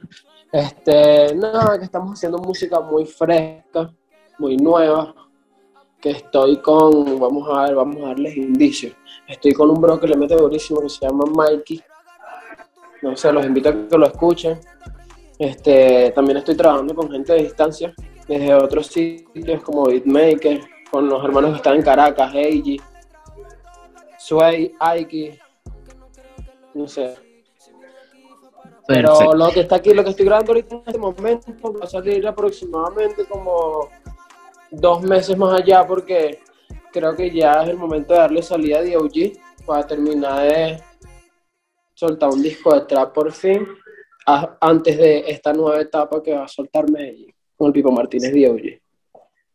Este, 0.52 1.36
nada, 1.36 1.78
que 1.78 1.84
estamos 1.84 2.14
haciendo 2.14 2.38
música 2.38 2.80
muy 2.80 3.06
fresca, 3.06 3.94
muy 4.40 4.56
nueva, 4.56 5.14
que 6.00 6.12
estoy 6.12 6.62
con, 6.62 7.20
vamos 7.20 7.48
a 7.50 7.64
ver, 7.66 7.76
vamos 7.76 7.98
a 7.98 8.08
darles 8.08 8.38
indicios. 8.38 8.96
Estoy 9.28 9.52
con 9.52 9.70
un 9.70 9.82
bro 9.82 10.00
que 10.00 10.08
le 10.08 10.16
mete 10.16 10.36
durísimo 10.36 10.80
que 10.80 10.90
se 10.90 11.06
llama 11.06 11.26
Mikey. 11.26 11.84
No 13.02 13.18
sé, 13.18 13.34
los 13.34 13.46
invito 13.46 13.68
a 13.68 13.74
que 13.74 13.98
lo 13.98 14.08
escuchen. 14.08 14.60
Este, 15.38 16.12
también 16.12 16.38
estoy 16.38 16.56
trabajando 16.56 16.96
con 16.96 17.12
gente 17.12 17.34
de 17.34 17.44
distancia 17.44 17.94
desde 18.30 18.54
otros 18.54 18.86
sitios 18.86 19.64
como 19.64 19.86
Beatmaker, 19.86 20.62
con 20.92 21.10
los 21.10 21.24
hermanos 21.26 21.50
que 21.52 21.58
están 21.58 21.78
en 21.78 21.82
Caracas, 21.82 22.32
Eiji, 22.36 22.80
Sway, 24.20 24.72
Aiki, 24.80 25.32
no 26.76 26.88
sé. 26.88 27.16
Pero 28.88 29.34
lo 29.34 29.50
que 29.50 29.62
está 29.62 29.78
aquí, 29.78 29.96
lo 29.96 30.04
que 30.04 30.12
estoy 30.12 30.26
grabando 30.26 30.52
ahorita 30.52 30.76
en 30.76 30.84
este 30.86 31.00
momento, 31.00 31.74
va 31.74 31.86
a 31.86 31.88
salir 31.88 32.28
aproximadamente 32.28 33.26
como 33.26 33.90
dos 34.70 35.02
meses 35.02 35.36
más 35.36 35.60
allá 35.60 35.86
porque 35.88 36.40
creo 36.92 37.16
que 37.16 37.32
ya 37.32 37.64
es 37.64 37.70
el 37.70 37.78
momento 37.78 38.14
de 38.14 38.20
darle 38.20 38.44
salida 38.44 38.78
a 38.78 38.84
DOG 38.84 39.66
para 39.66 39.88
terminar 39.88 40.48
de 40.48 40.84
soltar 41.96 42.30
un 42.30 42.44
disco 42.44 42.76
de 42.76 42.82
trap 42.82 43.12
por 43.12 43.32
fin 43.32 43.68
antes 44.62 44.98
de 44.98 45.32
esta 45.32 45.52
nueva 45.52 45.82
etapa 45.82 46.22
que 46.22 46.36
va 46.36 46.44
a 46.44 46.48
soltar 46.48 46.90
Medellín 46.90 47.34
con 47.60 47.68
el 47.68 47.74
Pipo 47.74 47.92
Martínez 47.92 48.32
DOG. 48.32 48.80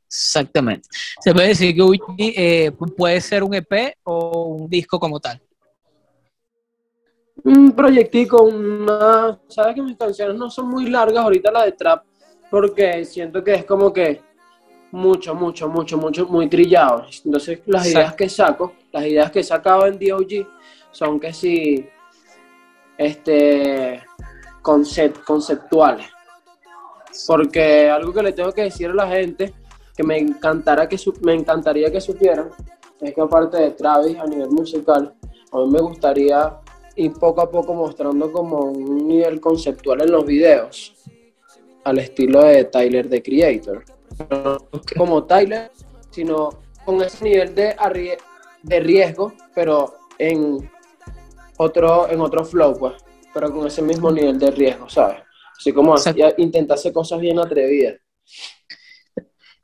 Exactamente. 0.06 0.87
Se 1.20 1.32
puede 1.32 1.49
decir 1.49 1.75
que 1.75 2.32
eh, 2.37 2.70
puede 2.70 3.20
ser 3.20 3.42
un 3.42 3.54
EP 3.54 3.96
o 4.04 4.49
un 4.49 4.68
disco 4.68 5.00
como 5.00 5.18
tal. 5.18 5.40
Un 7.42 7.73
proyectico, 7.73 8.42
una... 8.44 9.40
Sabes 9.49 9.75
que 9.75 9.82
mis 9.82 9.96
canciones 9.96 10.37
no 10.37 10.50
son 10.50 10.68
muy 10.68 10.88
largas 10.88 11.25
ahorita 11.25 11.50
la 11.50 11.64
de 11.64 11.73
trap, 11.73 12.04
porque 12.50 13.04
siento 13.06 13.42
que 13.42 13.54
es 13.54 13.64
como 13.64 13.92
que 13.92 14.20
mucho, 14.92 15.34
mucho, 15.34 15.68
mucho, 15.68 15.96
mucho, 15.96 16.26
muy 16.26 16.49
trillado. 16.49 17.06
Entonces 17.25 17.61
las 17.66 17.87
ideas 17.87 18.14
que 18.14 18.28
saco, 18.28 18.75
las 18.92 19.06
ideas 19.06 19.30
que 19.30 19.40
he 19.40 19.44
sacado 19.44 19.87
en 19.87 19.99
DOG 19.99 20.46
son 20.92 21.18
que 21.18 21.32
sí, 21.32 21.88
este, 22.99 24.04
concept, 24.62 25.25
conceptuales. 25.25 26.13
Porque 27.26 27.88
algo 27.88 28.12
que 28.12 28.23
le 28.23 28.33
tengo 28.33 28.52
que 28.52 28.62
decir 28.62 28.90
a 28.90 28.94
la 28.94 29.09
gente 29.09 29.54
que 29.97 30.02
me, 30.02 30.18
encantará 30.18 30.88
que 30.88 30.99
me 31.23 31.35
encantaría 31.35 31.90
que 31.90 32.00
supieran 32.00 32.50
es 33.00 33.14
que 33.14 33.21
aparte 33.21 33.59
de 33.59 33.71
Travis 33.73 34.18
a 34.18 34.26
nivel 34.26 34.50
musical, 34.50 35.14
a 35.52 35.59
mí 35.59 35.71
me 35.71 35.80
gustaría 35.80 36.59
ir 36.97 37.12
poco 37.12 37.42
a 37.42 37.50
poco 37.50 37.75
mostrando 37.75 38.33
como 38.33 38.61
un 38.61 39.09
nivel 39.09 39.40
conceptual 39.40 40.02
en 40.02 40.12
los 40.12 40.25
videos, 40.25 40.94
al 41.85 41.99
estilo 41.99 42.42
de 42.42 42.64
Tyler 42.64 43.09
the 43.09 43.23
Creator. 43.23 43.85
No 44.30 44.59
como 44.97 45.25
Tyler, 45.25 45.71
sino 46.11 46.50
con 46.85 47.02
ese 47.02 47.25
nivel 47.25 47.54
de, 47.54 47.76
de 48.62 48.80
riesgo, 48.80 49.33
pero 49.54 49.94
en 50.18 50.71
otro, 51.59 52.09
en 52.09 52.21
otro 52.21 52.44
flow, 52.44 52.76
pues, 52.78 52.94
pero 53.33 53.52
con 53.52 53.66
ese 53.66 53.83
mismo 53.83 54.11
nivel 54.11 54.38
de 54.38 54.50
riesgo, 54.50 54.88
¿sabes? 54.88 55.18
Así 55.56 55.73
como 55.73 55.94
intentar 56.37 56.76
hacer 56.76 56.92
cosas 56.92 57.20
bien 57.20 57.38
atrevidas. 57.38 57.96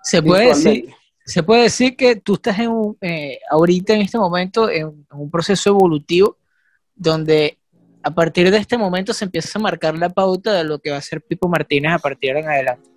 Se 0.03 0.23
puede 0.23 0.49
decir, 0.49 0.95
se 1.25 1.43
puede 1.43 1.63
decir 1.63 1.97
que 1.97 2.17
tú 2.17 2.35
estás 2.35 2.59
en 2.59 2.69
un, 2.69 2.97
eh, 3.01 3.39
ahorita 3.51 3.95
en 3.95 4.03
este 4.03 4.19
momento 4.19 4.71
en, 4.71 5.07
un 5.13 5.31
proceso 5.31 5.71
evolutivo 5.71 6.39
donde 6.95 7.59
a 8.03 8.11
partir 8.11 8.51
de 8.51 8.59
este 8.59 8.79
momento 8.79 9.13
se 9.13 9.27
empieza 9.27 9.59
a 9.59 9.63
marcar 9.63 9.97
la 9.97 10.09
pauta 10.09 10.55
de 10.55 10.65
lo 10.65 10.79
que 10.79 10.91
va 10.91 10.97
a 10.97 11.03
ser 11.03 11.23
Pipo 11.23 11.49
Martínez 11.49 11.93
a 11.93 11.99
partir 11.99 12.35
de 12.35 12.41
en 12.41 12.49
adelante. 12.49 12.91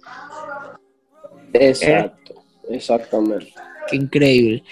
Exacto, 1.54 2.34
exactamente. 2.70 3.54
Qué 3.88 3.98
increíble. 3.98 4.64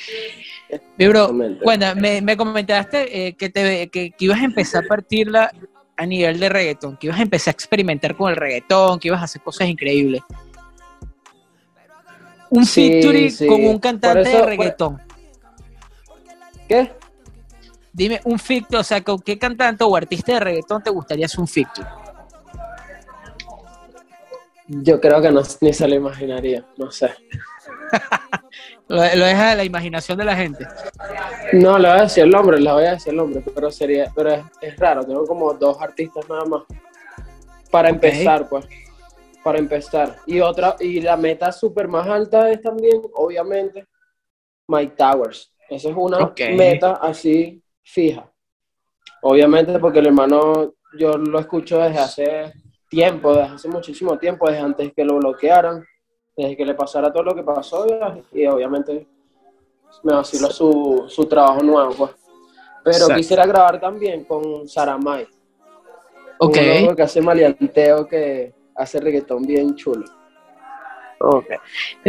Bro, 0.98 1.34
bueno, 1.64 1.96
me, 1.96 2.22
me 2.22 2.38
comentaste 2.38 3.28
eh, 3.28 3.34
que, 3.34 3.50
te, 3.50 3.90
que, 3.90 4.12
que, 4.12 4.26
ibas 4.26 4.40
a 4.40 4.46
empezar 4.46 4.86
a 4.86 4.88
partirla 4.88 5.52
a 6.02 6.06
nivel 6.06 6.40
de 6.40 6.50
reggaetón, 6.50 6.98
que 6.98 7.08
ibas 7.08 7.20
a 7.20 7.24
empezar 7.24 7.52
a 7.52 7.56
experimentar 7.56 8.16
con 8.16 8.30
el 8.30 8.36
reggaetón, 8.36 9.00
que 9.00 9.10
ibas 9.10 9.22
a 9.22 9.26
hacer 9.26 9.42
cosas 9.42 9.68
increíbles 9.68 10.24
un 12.52 12.66
featuring 12.66 13.48
con 13.48 13.66
un 13.66 13.80
cantante 13.80 14.30
de 14.30 14.46
reggaetón. 14.46 15.02
¿Qué? 16.68 16.92
Dime 17.94 18.22
un 18.26 18.38
featuring, 18.38 18.80
o 18.80 18.84
sea, 18.84 19.02
¿con 19.04 19.20
qué 19.20 19.40
cantante 19.40 19.84
o 19.84 19.96
artista 19.96 20.34
de 20.34 20.40
reggaetón 20.42 20.84
te 20.84 20.90
gustaría 20.90 21.26
hacer 21.26 21.40
un 21.40 21.48
featuring? 21.48 21.90
Yo 24.68 25.02
creo 25.02 25.22
que 25.22 25.32
no, 25.32 25.42
ni 25.62 25.74
se 25.74 25.88
lo 25.88 25.96
imaginaría, 25.96 26.66
no 26.78 26.92
sé. 26.92 27.10
Lo, 28.88 29.02
deja 29.02 29.52
de 29.52 29.56
la 29.56 29.64
imaginación 29.64 30.18
de 30.18 30.26
la 30.26 30.36
gente. 30.36 30.68
No, 31.54 31.78
le 31.78 31.90
voy 31.90 32.00
a 32.00 32.02
decir 32.04 32.24
el 32.24 32.30
nombre, 32.30 32.60
le 32.60 32.72
voy 32.72 32.86
a 32.86 32.92
decir 32.92 33.12
el 33.12 33.18
nombre, 33.18 33.44
pero 33.54 33.72
sería, 33.72 34.12
pero 34.16 34.50
es, 34.62 34.76
raro, 34.78 35.06
tengo 35.06 35.26
como 35.26 35.54
dos 35.54 35.82
artistas 35.82 36.28
nada 36.30 36.46
más. 36.46 36.64
Para 37.70 37.90
empezar, 37.90 38.50
pues 38.50 38.66
para 39.44 39.60
empezar. 39.60 40.18
Y 40.26 40.40
otra, 40.40 40.76
y 40.80 41.02
la 41.02 41.18
meta 41.18 41.52
súper 41.52 41.88
más 41.88 42.08
alta 42.08 42.50
es 42.52 42.62
también, 42.62 43.02
obviamente, 43.14 43.88
Mike 44.68 44.96
Towers. 44.98 45.54
Esa 45.70 45.90
es 45.90 45.96
una 45.98 46.34
meta 46.56 46.94
así 47.02 47.64
fija. 47.82 48.32
Obviamente 49.22 49.78
porque 49.80 50.00
el 50.00 50.08
hermano 50.08 50.74
yo 50.98 51.14
lo 51.18 51.40
escucho 51.40 51.80
desde 51.80 52.00
hace 52.00 52.54
tiempo, 52.90 53.34
desde 53.34 53.56
hace 53.56 53.68
muchísimo 53.70 54.18
tiempo, 54.18 54.48
desde 54.48 54.62
antes 54.62 54.94
que 54.94 55.06
lo 55.06 55.18
bloquearan, 55.18 55.86
desde 56.36 56.58
que 56.58 56.66
le 56.66 56.74
pasara 56.74 57.12
todo 57.12 57.24
lo 57.24 57.36
que 57.36 57.44
pasó 57.44 57.86
y, 58.34 58.46
obviamente 58.46 59.08
me 60.04 60.14
vacila 60.14 60.50
su, 60.50 61.06
su 61.08 61.26
trabajo 61.26 61.62
nuevo. 61.62 61.94
Pues. 61.94 62.12
Pero 62.84 63.08
quisiera 63.16 63.46
grabar 63.46 63.80
también 63.80 64.24
con 64.24 64.68
Saramay. 64.68 65.28
Ok. 66.40 66.54
que 66.96 67.04
hace 67.04 67.22
maleanteo 67.22 68.08
que 68.08 68.54
hace 68.76 69.00
reggaetón 69.00 69.44
bien 69.44 69.76
chulo. 69.76 70.06
Okay. 71.24 71.58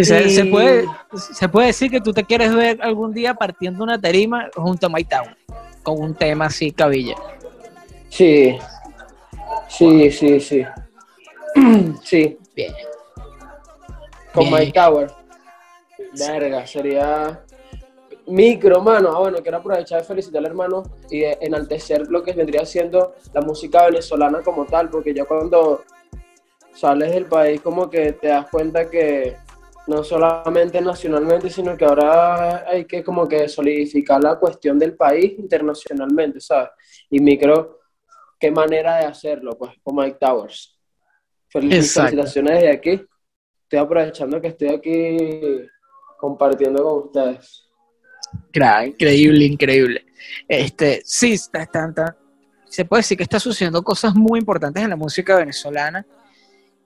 Se, 0.02 0.46
puede, 0.46 0.86
se 1.14 1.46
puede 1.46 1.66
decir 1.66 1.90
que 1.90 2.00
tú 2.00 2.14
te 2.14 2.24
quieres 2.24 2.54
ver 2.54 2.80
algún 2.80 3.12
día 3.12 3.34
partiendo 3.34 3.84
una 3.84 4.00
tarima 4.00 4.48
junto 4.54 4.86
a 4.86 4.88
My 4.88 5.04
Town, 5.04 5.36
con 5.82 6.00
un 6.00 6.14
tema 6.14 6.46
así, 6.46 6.72
cabilla. 6.72 7.14
Sí, 8.08 8.58
sí, 9.68 10.10
sí, 10.10 10.40
sí. 10.40 10.64
sí. 12.02 12.38
Bien. 12.56 12.72
Con 14.32 14.50
My 14.50 14.72
Tower. 14.72 15.10
Verga, 16.18 16.66
sería 16.66 17.44
micro, 18.26 18.80
mano. 18.80 19.10
Ah, 19.14 19.20
bueno, 19.20 19.38
quiero 19.42 19.58
aprovechar 19.58 20.00
de 20.00 20.06
felicitar 20.06 20.38
al 20.40 20.46
hermano 20.46 20.82
y 21.10 21.22
enaltecer 21.24 22.08
lo 22.08 22.22
que 22.22 22.32
vendría 22.32 22.64
siendo 22.64 23.14
la 23.32 23.40
música 23.40 23.86
venezolana 23.86 24.42
como 24.42 24.64
tal, 24.64 24.88
porque 24.88 25.14
yo 25.14 25.26
cuando 25.26 25.84
sales 26.74 27.12
del 27.12 27.26
país 27.26 27.60
como 27.60 27.90
que 27.90 28.12
te 28.12 28.28
das 28.28 28.48
cuenta 28.50 28.88
que 28.88 29.36
no 29.86 30.04
solamente 30.04 30.80
nacionalmente, 30.80 31.50
sino 31.50 31.76
que 31.76 31.84
ahora 31.84 32.64
hay 32.68 32.84
que 32.84 33.02
como 33.02 33.26
que 33.26 33.48
solidificar 33.48 34.22
la 34.22 34.38
cuestión 34.38 34.78
del 34.78 34.96
país 34.96 35.38
internacionalmente, 35.38 36.40
¿sabes? 36.40 36.70
Y 37.10 37.20
micro, 37.20 37.80
qué 38.38 38.50
manera 38.50 38.98
de 38.98 39.06
hacerlo, 39.06 39.58
pues, 39.58 39.72
con 39.82 39.96
Mike 39.96 40.18
Towers. 40.20 40.78
Felicitaciones 41.48 42.62
de 42.62 42.70
aquí. 42.70 43.06
Estoy 43.72 43.86
aprovechando 43.86 44.38
que 44.38 44.48
estoy 44.48 44.68
aquí 44.68 45.66
compartiendo 46.18 46.84
con 46.84 47.04
ustedes. 47.06 47.64
increíble, 48.86 49.46
increíble. 49.46 50.04
Este, 50.46 51.00
sí, 51.06 51.32
está, 51.32 51.62
está, 51.62 52.14
se 52.66 52.84
puede 52.84 53.00
decir 53.00 53.16
que 53.16 53.22
está 53.22 53.40
sucediendo 53.40 53.82
cosas 53.82 54.14
muy 54.14 54.40
importantes 54.40 54.82
en 54.82 54.90
la 54.90 54.96
música 54.96 55.36
venezolana 55.36 56.04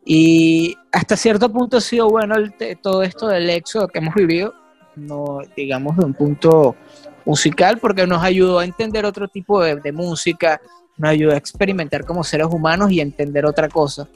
y 0.05 0.77
hasta 0.93 1.17
cierto 1.17 1.53
punto 1.53 1.79
ha 1.79 1.81
sido 1.81 2.09
bueno 2.09 2.37
todo 2.81 3.03
esto 3.03 3.27
del 3.27 3.51
éxodo 3.51 3.89
que 3.89 3.99
hemos 3.99 4.15
vivido, 4.15 4.55
no 4.95 5.41
digamos 5.57 5.97
de 5.97 6.05
un 6.05 6.15
punto 6.15 6.77
musical, 7.25 7.79
porque 7.81 8.07
nos 8.07 8.23
ayudó 8.23 8.61
a 8.61 8.65
entender 8.65 9.05
otro 9.05 9.27
tipo 9.27 9.61
de, 9.61 9.91
música, 9.91 10.61
nos 10.97 11.11
ayudó 11.11 11.33
a 11.33 11.37
experimentar 11.37 12.05
como 12.05 12.23
seres 12.23 12.47
humanos 12.47 12.93
y 12.93 13.01
entender 13.01 13.45
otra 13.45 13.69
cosa. 13.69 14.09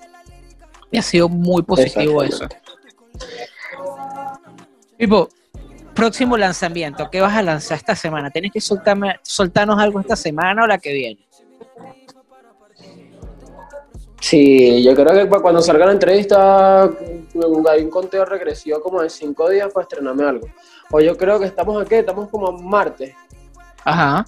Y 0.90 0.98
ha 0.98 1.02
sido 1.02 1.28
muy 1.28 1.62
positivo 1.62 2.22
eso. 2.22 2.46
Tipo, 4.98 5.28
próximo 5.94 6.36
lanzamiento, 6.36 7.08
¿qué 7.10 7.20
vas 7.20 7.36
a 7.36 7.42
lanzar 7.42 7.78
esta 7.78 7.94
semana? 7.94 8.30
¿Tienes 8.30 8.52
que 8.52 8.60
soltarme, 8.60 9.18
soltarnos 9.22 9.78
algo 9.78 10.00
esta 10.00 10.16
semana 10.16 10.64
o 10.64 10.66
la 10.66 10.78
que 10.78 10.92
viene? 10.92 11.26
Sí, 14.20 14.84
yo 14.84 14.94
creo 14.94 15.14
que 15.14 15.40
cuando 15.40 15.62
salga 15.62 15.86
la 15.86 15.92
entrevista 15.92 16.82
hay 16.82 17.82
un 17.82 17.90
conteo 17.90 18.24
regresivo 18.26 18.80
como 18.82 19.00
de 19.00 19.08
cinco 19.08 19.48
días 19.48 19.72
para 19.72 19.84
estrenarme 19.84 20.24
algo. 20.24 20.46
O 20.90 21.00
yo 21.00 21.16
creo 21.16 21.38
que 21.38 21.46
estamos 21.46 21.80
aquí, 21.82 21.94
estamos 21.94 22.28
como 22.28 22.48
a 22.48 22.52
martes. 22.52 23.14
Ajá. 23.84 24.26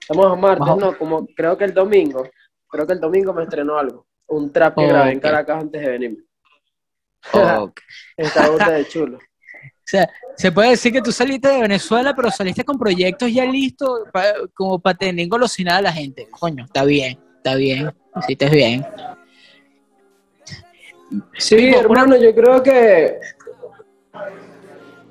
Estamos 0.00 0.32
a 0.32 0.36
martes, 0.36 0.76
no, 0.76 0.96
como 0.96 1.26
creo 1.26 1.58
que 1.58 1.64
el 1.64 1.74
domingo. 1.74 2.26
Creo 2.68 2.86
que 2.86 2.94
el 2.94 3.00
domingo 3.00 3.34
me 3.34 3.42
estrenó 3.42 3.76
algo. 3.76 4.06
Un 4.32 4.50
trap 4.50 4.76
que 4.76 4.86
grabé 4.86 5.12
en 5.12 5.20
Caracas 5.20 5.62
antes 5.62 5.80
de 5.80 5.88
venirme. 5.88 6.24
Okay. 7.32 7.84
Está 8.16 8.70
de 8.72 8.88
chulo. 8.88 9.16
O 9.18 9.84
sea, 9.84 10.08
se 10.36 10.50
puede 10.50 10.70
decir 10.70 10.92
que 10.92 11.02
tú 11.02 11.12
saliste 11.12 11.48
de 11.48 11.60
Venezuela, 11.60 12.14
pero 12.16 12.30
saliste 12.30 12.64
con 12.64 12.78
proyectos 12.78 13.32
ya 13.32 13.44
listos 13.44 14.00
como 14.54 14.80
para 14.80 14.98
tener 14.98 15.24
engolosinada 15.24 15.78
a 15.78 15.82
la 15.82 15.92
gente. 15.92 16.26
Coño, 16.30 16.64
está 16.64 16.84
bien, 16.84 17.18
está 17.36 17.54
bien, 17.54 17.92
hiciste 18.16 18.48
bien. 18.48 18.84
Sí, 21.38 21.68
hermano, 21.74 22.16
yo 22.16 22.34
creo 22.34 22.62
que 22.62 23.20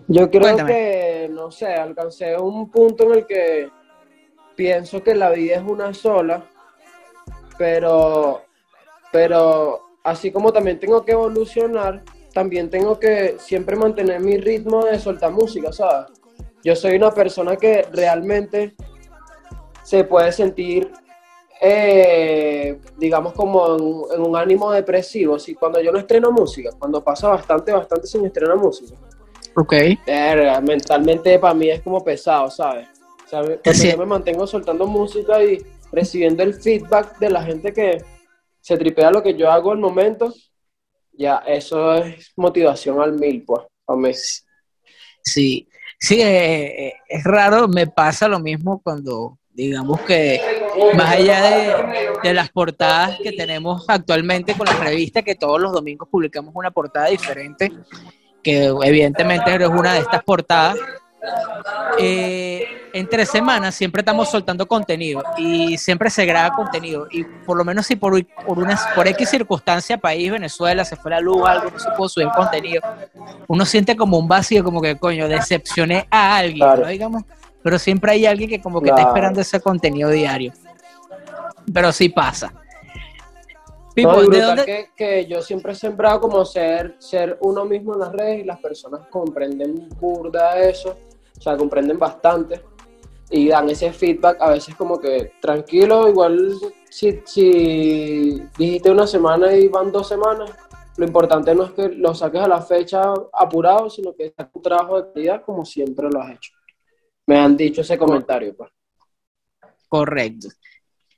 Yo 0.08 0.30
creo 0.30 0.66
que, 0.66 1.30
no 1.32 1.52
sé, 1.52 1.68
alcancé 1.68 2.36
un 2.36 2.70
punto 2.70 3.06
en 3.06 3.20
el 3.20 3.26
que 3.26 3.70
pienso 4.56 5.02
que 5.02 5.16
la 5.16 5.30
vida 5.30 5.56
es 5.56 5.64
una 5.64 5.94
sola, 5.94 6.44
pero, 7.58 8.44
pero 9.12 9.82
así 10.04 10.32
como 10.32 10.52
también 10.52 10.80
tengo 10.80 11.04
que 11.04 11.12
evolucionar, 11.12 12.04
también 12.34 12.70
tengo 12.70 13.00
que 13.00 13.36
siempre 13.40 13.76
mantener 13.76 14.20
mi 14.22 14.38
ritmo 14.38 14.86
de 14.86 15.00
soltar 15.00 15.32
música, 15.32 15.72
¿sabes? 15.72 16.08
Yo 16.64 16.76
soy 16.76 16.96
una 16.96 17.12
persona 17.12 17.56
que 17.56 17.88
realmente 17.92 18.76
se 19.84 20.04
puede 20.04 20.32
sentir, 20.32 20.92
eh, 21.60 22.80
digamos, 22.98 23.34
como 23.34 24.06
en, 24.14 24.22
un 24.22 24.36
ánimo 24.36 24.72
depresivo. 24.72 25.40
Si 25.40 25.56
cuando 25.56 25.82
yo 25.82 25.92
no 25.92 26.00
estreno 26.00 26.32
música, 26.32 26.70
cuando 26.78 27.04
pasa 27.04 27.30
bastante, 27.30 27.72
bastante 27.72 28.08
sin 28.08 28.26
estrenar 28.26 28.58
música. 28.58 28.96
Ok. 29.56 29.74
mentalmente 30.64 31.38
para 31.40 31.54
mí 31.54 31.70
es 31.70 31.82
como 31.82 32.04
pesado, 32.04 32.50
¿sabes? 32.50 32.88
yo 33.32 33.98
me 33.98 34.06
mantengo 34.06 34.46
soltando 34.46 34.86
música 34.86 35.42
y 35.42 35.58
recibiendo 35.92 36.44
el 36.44 36.54
feedback 36.54 37.18
de 37.18 37.30
la 37.30 37.44
gente 37.44 37.72
que 37.72 38.04
se 38.62 38.78
tripea 38.78 39.12
lo 39.12 39.24
que 39.24 39.36
yo 39.36 39.52
hago 39.52 39.72
al 39.72 39.80
momento, 39.80 40.34
ya 41.14 41.38
eso 41.48 41.96
es 41.96 42.32
motivación 42.36 43.02
al 43.02 43.14
mil, 43.14 43.44
pues, 43.44 43.62
a 43.88 43.96
mí. 43.96 44.12
Sí, 45.24 45.68
sí, 46.00 46.22
eh, 46.22 46.88
eh, 46.88 46.94
es 47.08 47.24
raro, 47.24 47.68
me 47.68 47.88
pasa 47.88 48.28
lo 48.28 48.40
mismo 48.40 48.82
cuando, 48.82 49.38
digamos 49.50 50.00
que, 50.02 50.40
más 50.96 51.16
allá 51.16 51.42
de, 51.44 52.10
de, 52.24 52.34
las 52.34 52.50
portadas 52.50 53.20
que 53.22 53.34
tenemos 53.34 53.86
actualmente 53.88 54.54
con 54.54 54.66
la 54.66 54.74
revista, 54.74 55.22
que 55.22 55.36
todos 55.36 55.60
los 55.60 55.74
domingos 55.74 56.08
publicamos 56.10 56.54
una 56.56 56.72
portada 56.72 57.08
diferente, 57.08 57.72
que 58.42 58.66
evidentemente 58.84 59.54
es 59.54 59.68
una 59.68 59.94
de 59.94 60.00
estas 60.00 60.24
portadas, 60.24 60.78
eh, 62.00 62.66
entre 62.94 63.26
semanas 63.26 63.76
siempre 63.76 64.02
estamos 64.02 64.30
soltando 64.30 64.68
contenido 64.68 65.24
y 65.38 65.78
siempre 65.78 66.10
se 66.10 66.26
graba 66.26 66.56
contenido. 66.56 67.08
Y 67.12 67.24
por 67.24 67.58
lo 67.58 67.64
menos 67.64 67.86
si 67.86 67.96
por, 67.96 68.26
por, 68.46 68.60
una, 68.60 68.80
por 68.96 69.08
X 69.08 69.30
circunstancia, 69.30 69.98
país, 69.98 70.32
Venezuela, 70.32 70.84
se 70.86 70.96
fue 70.96 71.12
la 71.12 71.20
luz, 71.20 71.42
algo, 71.48 71.70
no 71.72 71.80
se 71.80 71.90
pudo 71.92 72.10
subir 72.10 72.30
contenido, 72.36 72.82
uno 73.48 73.66
siente 73.66 73.96
como 73.96 74.18
un 74.18 74.28
vacío, 74.28 74.64
como 74.64 74.82
que 74.82 74.98
coño, 74.98 75.28
decepcioné 75.28 76.08
a 76.10 76.38
alguien, 76.38 76.68
digamos, 76.88 77.24
pero 77.64 77.78
siempre 77.80 78.14
hay 78.14 78.26
alguien 78.26 78.50
que 78.50 78.62
como 78.62 78.82
que 78.82 78.90
está 78.90 79.02
esperando 79.04 79.42
ese 79.42 79.60
contenido 79.60 80.10
diario. 80.10 80.54
Pero 81.74 81.92
sí 81.92 82.10
pasa. 82.10 82.54
que, 84.96 85.26
yo 85.30 85.42
siempre 85.42 85.74
he 85.74 85.76
sembrado 85.76 86.22
como 86.22 86.44
ser, 86.46 86.96
ser 87.00 87.38
uno 87.42 87.66
mismo 87.66 87.94
en 87.94 88.00
las 88.00 88.12
redes 88.12 88.42
y 88.42 88.44
las 88.46 88.60
personas 88.60 89.02
comprenden 89.10 89.90
burda 90.00 90.58
eso 90.58 90.98
o 91.42 91.44
sea, 91.44 91.58
comprenden 91.58 91.98
bastante 91.98 92.62
y 93.32 93.48
dan 93.48 93.70
ese 93.70 93.94
feedback 93.94 94.38
a 94.42 94.52
veces 94.52 94.76
como 94.76 95.00
que 95.00 95.34
tranquilo, 95.42 96.10
igual 96.10 96.58
si, 96.90 97.22
si 97.26 98.44
dijiste 98.58 98.92
una 98.92 99.08
semana 99.08 99.56
y 99.56 99.70
van 99.70 99.92
dos 99.92 100.10
semanas, 100.10 100.52
lo 100.98 101.06
importante 101.06 101.56
no 101.56 101.66
es 101.66 101.72
que 101.72 101.90
lo 101.90 102.14
saques 102.14 102.42
a 102.42 102.48
la 102.48 102.62
fecha 102.62 103.14
apurado, 103.34 103.90
sino 103.90 104.14
que 104.14 104.26
es 104.26 104.34
un 104.54 104.62
trabajo 104.62 105.02
de 105.02 105.14
calidad 105.14 105.44
como 105.44 105.64
siempre 105.64 106.10
lo 106.12 106.22
has 106.22 106.36
hecho. 106.36 106.52
Me 107.26 107.40
han 107.40 107.56
dicho 107.56 107.82
ese 107.82 107.98
comentario, 107.98 108.56
pues. 108.56 108.70
Correcto. 109.88 110.50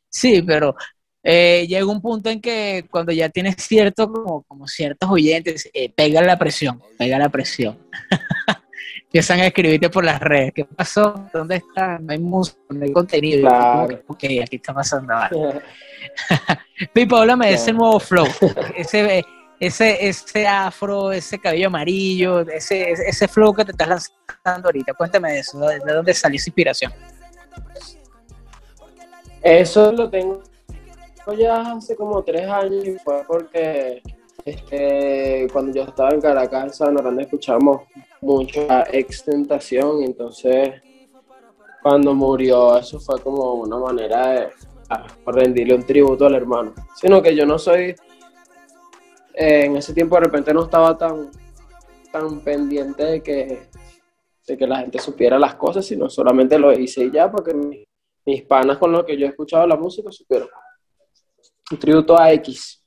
Sí, 0.07 0.43
pero 0.43 0.75
eh, 1.23 1.65
llega 1.67 1.85
un 1.85 2.01
punto 2.01 2.29
en 2.29 2.39
que 2.39 2.85
cuando 2.91 3.11
ya 3.11 3.29
tienes 3.29 3.55
cierto, 3.57 4.11
como, 4.11 4.43
como 4.43 4.67
ciertos 4.67 5.09
oyentes, 5.09 5.69
eh, 5.73 5.91
pega 5.91 6.21
la 6.21 6.37
presión, 6.37 6.79
pega 6.97 7.17
la 7.17 7.29
presión. 7.29 7.79
empiezan 9.13 9.41
a 9.41 9.45
escribirte 9.45 9.91
por 9.91 10.03
las 10.03 10.19
redes. 10.19 10.53
¿Qué 10.55 10.65
pasó? 10.65 11.29
¿Dónde 11.31 11.57
está? 11.57 11.99
No 11.99 12.13
hay 12.13 12.17
música, 12.17 12.57
no 12.69 12.83
hay 12.83 12.91
contenido. 12.91 13.47
ok, 14.07 14.23
aquí 14.41 14.55
está 14.55 14.73
pasando 14.73 15.13
algo. 15.13 15.53
Pipo, 16.93 17.17
háblame 17.17 17.49
de 17.49 17.53
ese 17.53 17.71
nuevo 17.71 17.99
flow. 17.99 18.25
Ese, 18.75 19.23
ese, 19.59 20.07
ese 20.07 20.47
afro, 20.47 21.11
ese 21.11 21.37
cabello 21.37 21.67
amarillo, 21.67 22.41
ese, 22.41 22.91
ese 22.91 23.27
flow 23.27 23.53
que 23.53 23.65
te 23.65 23.71
estás 23.71 23.87
lanzando 23.87 24.67
ahorita. 24.69 24.95
Cuéntame 24.95 25.33
de 25.33 25.39
eso. 25.39 25.59
¿De 25.59 25.93
dónde 25.93 26.13
salió 26.15 26.37
esa 26.37 26.49
inspiración? 26.49 26.91
Eso 29.43 29.91
lo 29.91 30.09
tengo 30.09 30.41
ya 31.37 31.73
hace 31.73 31.95
como 31.95 32.21
tres 32.23 32.49
años 32.49 32.83
y 32.83 32.97
fue 32.97 33.23
porque 33.27 34.01
este, 34.45 35.47
cuando 35.51 35.73
yo 35.73 35.83
estaba 35.83 36.11
en 36.11 36.21
Caracas, 36.21 36.63
en 36.63 36.73
San 36.73 36.95
Grande, 36.95 37.23
escuchamos 37.23 37.83
mucha 38.21 38.83
extentación, 38.91 40.03
entonces 40.03 40.81
cuando 41.81 42.13
murió 42.13 42.77
eso 42.77 42.99
fue 42.99 43.19
como 43.21 43.53
una 43.55 43.77
manera 43.77 44.27
de 44.29 44.49
rendirle 45.25 45.75
un 45.75 45.85
tributo 45.85 46.25
al 46.25 46.35
hermano. 46.35 46.73
Sino 46.95 47.21
que 47.21 47.35
yo 47.35 47.45
no 47.45 47.59
soy, 47.59 47.95
eh, 49.33 49.65
en 49.65 49.77
ese 49.77 49.93
tiempo 49.93 50.15
de 50.15 50.21
repente 50.21 50.53
no 50.53 50.63
estaba 50.63 50.97
tan, 50.97 51.29
tan 52.11 52.39
pendiente 52.41 53.03
de 53.03 53.23
que, 53.23 53.67
de 54.47 54.57
que 54.57 54.67
la 54.67 54.79
gente 54.79 54.99
supiera 54.99 55.39
las 55.39 55.55
cosas, 55.55 55.85
sino 55.85 56.09
solamente 56.09 56.57
lo 56.57 56.71
hice 56.71 57.09
ya, 57.11 57.31
porque 57.31 57.53
mis, 57.53 57.85
mis 58.25 58.43
panas 58.43 58.77
con 58.77 58.91
los 58.91 59.03
que 59.03 59.17
yo 59.17 59.25
he 59.25 59.29
escuchado 59.29 59.67
la 59.67 59.75
música 59.75 60.11
supieron. 60.11 60.49
Un 61.71 61.79
tributo 61.79 62.17
a 62.17 62.31
X. 62.33 62.82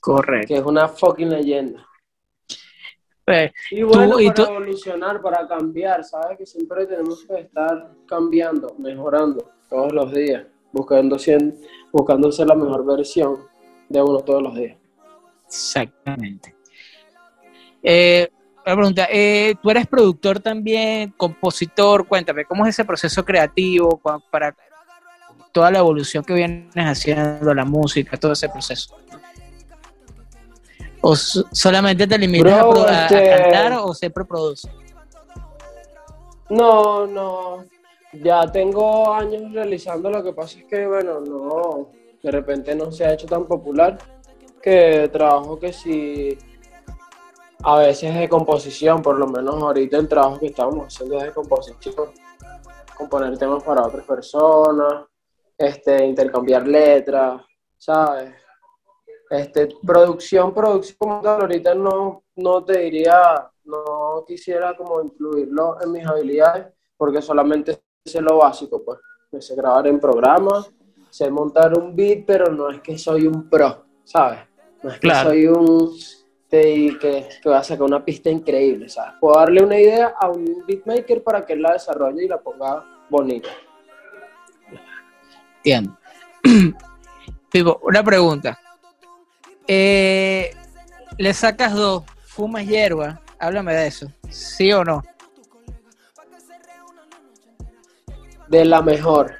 Correcto. 0.00 0.48
Que 0.48 0.60
es 0.60 0.64
una 0.64 0.88
fucking 0.88 1.30
leyenda. 1.30 1.86
Pues, 3.24 3.52
y 3.70 3.82
bueno, 3.82 4.16
para 4.34 4.50
evolucionar, 4.50 5.22
para 5.22 5.46
cambiar, 5.46 6.02
¿sabes? 6.02 6.36
Que 6.38 6.46
siempre 6.46 6.86
tenemos 6.86 7.24
que 7.24 7.40
estar 7.42 7.92
cambiando, 8.06 8.74
mejorando 8.78 9.52
todos 9.68 9.92
los 9.92 10.12
días, 10.12 10.46
buscando, 10.72 11.16
buscando 11.92 12.32
ser 12.32 12.46
la 12.48 12.56
mejor 12.56 12.84
versión 12.84 13.46
de 13.88 14.02
uno 14.02 14.18
todos 14.20 14.42
los 14.42 14.54
días. 14.56 14.76
Exactamente. 15.46 16.56
Eh, 17.82 18.28
una 18.66 18.74
pregunta, 18.74 19.08
eh, 19.10 19.54
tú 19.62 19.70
eres 19.70 19.86
productor 19.86 20.40
también, 20.40 21.14
compositor, 21.16 22.06
cuéntame, 22.06 22.44
¿cómo 22.44 22.66
es 22.66 22.70
ese 22.70 22.84
proceso 22.84 23.24
creativo 23.24 24.00
para 24.30 24.54
toda 25.52 25.70
la 25.70 25.78
evolución 25.78 26.24
que 26.24 26.34
vienes 26.34 26.74
haciendo, 26.74 27.54
la 27.54 27.64
música, 27.64 28.16
todo 28.16 28.32
ese 28.32 28.48
proceso? 28.48 28.96
¿O 31.02 31.16
solamente 31.16 32.06
te 32.06 32.18
limitas 32.18 32.62
a, 32.62 33.02
este, 33.06 33.30
cantar 33.30 33.72
o 33.82 33.94
siempre 33.94 34.24
produces? 34.24 34.70
No, 36.50 37.06
no. 37.06 37.64
Ya 38.12 38.50
tengo 38.50 39.12
años 39.12 39.52
realizando, 39.52 40.10
lo 40.10 40.22
que 40.22 40.32
pasa 40.32 40.58
es 40.58 40.64
que, 40.64 40.86
bueno, 40.86 41.20
no, 41.20 41.90
de 42.22 42.30
repente 42.30 42.74
no 42.74 42.90
se 42.90 43.04
ha 43.04 43.14
hecho 43.14 43.26
tan 43.26 43.46
popular 43.46 43.98
que 44.60 45.08
trabajo 45.12 45.58
que 45.58 45.72
si 45.72 46.36
a 47.62 47.78
veces 47.78 48.14
de 48.14 48.28
composición, 48.28 49.00
por 49.00 49.16
lo 49.16 49.26
menos 49.26 49.62
ahorita 49.62 49.96
el 49.96 50.08
trabajo 50.08 50.38
que 50.38 50.46
estamos 50.46 50.86
haciendo 50.86 51.18
es 51.18 51.24
de 51.24 51.32
composición, 51.32 51.94
componer 52.96 53.38
temas 53.38 53.62
para 53.62 53.86
otras 53.86 54.04
personas, 54.04 55.04
este, 55.56 56.04
intercambiar 56.04 56.66
letras, 56.66 57.42
¿sabes? 57.78 58.32
Este, 59.30 59.68
producción, 59.86 60.52
producción 60.52 60.96
como 60.98 61.22
tal, 61.22 61.42
ahorita 61.42 61.72
no, 61.72 62.24
no 62.34 62.64
te 62.64 62.80
diría, 62.80 63.48
no 63.64 64.24
quisiera 64.26 64.76
como 64.76 65.00
incluirlo 65.00 65.80
en 65.80 65.92
mis 65.92 66.04
habilidades, 66.04 66.66
porque 66.96 67.22
solamente 67.22 67.80
sé 68.04 68.20
lo 68.20 68.38
básico, 68.38 68.82
pues. 68.84 68.98
Sé 69.38 69.54
grabar 69.54 69.86
en 69.86 70.00
programas, 70.00 70.72
sé 71.08 71.30
montar 71.30 71.78
un 71.78 71.94
beat, 71.94 72.24
pero 72.26 72.52
no 72.52 72.70
es 72.70 72.80
que 72.80 72.98
soy 72.98 73.28
un 73.28 73.48
pro, 73.48 73.84
¿sabes? 74.02 74.40
No 74.82 74.90
es 74.90 74.98
que 74.98 75.14
soy 75.14 75.46
un 75.46 75.94
que, 76.50 77.28
que 77.40 77.48
va 77.48 77.58
a 77.58 77.64
sacar 77.64 77.84
una 77.84 78.04
pista 78.04 78.28
increíble, 78.28 78.88
¿sabes? 78.88 79.12
Puedo 79.20 79.38
darle 79.38 79.62
una 79.62 79.78
idea 79.78 80.14
a 80.18 80.28
un 80.28 80.64
beatmaker 80.66 81.22
para 81.22 81.46
que 81.46 81.52
él 81.52 81.62
la 81.62 81.74
desarrolle 81.74 82.24
y 82.24 82.28
la 82.28 82.40
ponga 82.40 82.84
bonita. 83.08 83.50
Entiendo. 85.58 85.96
una 87.82 88.02
pregunta. 88.02 88.58
Eh, 89.72 90.52
le 91.16 91.32
sacas 91.32 91.72
dos, 91.72 92.02
fumas 92.24 92.66
hierba, 92.66 93.20
háblame 93.38 93.72
de 93.72 93.86
eso, 93.86 94.12
¿sí 94.28 94.72
o 94.72 94.82
no? 94.82 95.00
De 98.48 98.64
la 98.64 98.82
mejor. 98.82 99.36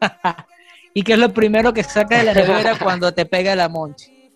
¿Y 0.92 1.04
qué 1.04 1.12
es 1.12 1.20
lo 1.20 1.32
primero 1.32 1.72
que 1.72 1.84
sacas 1.84 2.18
de 2.18 2.24
la 2.24 2.34
nevera 2.34 2.76
cuando 2.80 3.14
te 3.14 3.26
pega 3.26 3.54
la 3.54 3.68
monchi? 3.68 4.32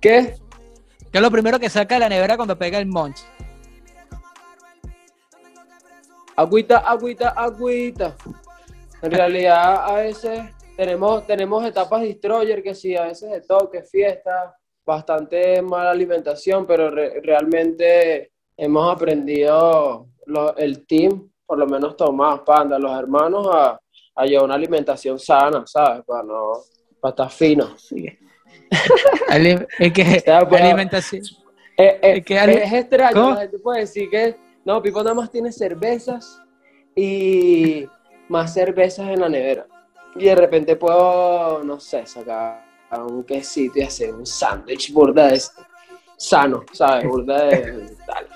¿Qué? 0.00 0.36
¿Qué 1.10 1.18
es 1.18 1.20
lo 1.20 1.32
primero 1.32 1.58
que 1.58 1.68
saca 1.68 1.96
de 1.96 2.02
la 2.02 2.08
nevera 2.08 2.36
cuando 2.36 2.56
pega 2.56 2.78
el 2.78 2.86
monchi? 2.86 3.24
Agüita, 6.36 6.78
agüita, 6.78 7.30
agüita. 7.30 8.14
En 9.02 9.10
realidad, 9.10 9.86
a 9.86 9.94
veces 9.94 10.40
tenemos, 10.80 11.26
tenemos 11.26 11.62
etapas 11.66 12.00
destroyer 12.00 12.62
que 12.62 12.74
sí, 12.74 12.96
a 12.96 13.04
veces 13.04 13.30
de 13.30 13.42
toque, 13.42 13.82
fiesta, 13.82 14.56
bastante 14.82 15.60
mala 15.60 15.90
alimentación, 15.90 16.66
pero 16.66 16.90
realmente 16.90 18.32
hemos 18.56 18.90
aprendido 18.90 20.06
el 20.56 20.86
team, 20.86 21.30
por 21.44 21.58
lo 21.58 21.66
menos 21.66 21.98
Tomás, 21.98 22.40
Panda, 22.46 22.78
los 22.78 22.98
hermanos, 22.98 23.46
a, 23.52 23.78
a 24.14 24.24
llevar 24.24 24.46
una 24.46 24.54
alimentación 24.54 25.18
sana, 25.18 25.64
¿sabes? 25.66 26.02
Para 26.06 26.22
no, 26.22 26.52
para 26.98 27.10
estar 27.10 27.30
fino. 27.30 27.76
Sí. 27.76 28.06
es 29.78 29.92
que 29.92 30.24
alimentación. 30.30 31.22
Eh, 31.76 32.00
eh, 32.02 32.24
es 32.26 32.72
extraño, 32.72 33.34
la 33.34 33.40
gente 33.42 33.58
puede 33.58 33.80
decir 33.80 34.08
que 34.08 34.34
no, 34.64 34.80
Pipo 34.80 35.02
nada 35.02 35.14
más 35.14 35.30
tiene 35.30 35.52
cervezas 35.52 36.40
y 36.96 37.86
más 38.30 38.54
cervezas 38.54 39.10
en 39.10 39.20
la 39.20 39.28
nevera. 39.28 39.66
Y 40.16 40.24
de 40.24 40.34
repente 40.34 40.76
puedo, 40.76 41.62
no 41.62 41.78
sé, 41.78 42.04
sacar 42.06 42.64
un 42.98 43.24
quesito 43.24 43.78
y 43.78 43.82
hacer 43.82 44.12
un 44.12 44.26
sándwich 44.26 44.92
burda 44.92 45.28
de 45.28 45.40
sano, 46.16 46.64
¿sabes? 46.72 47.06
Burda 47.06 47.44
de 47.44 47.96
tal. 48.06 48.26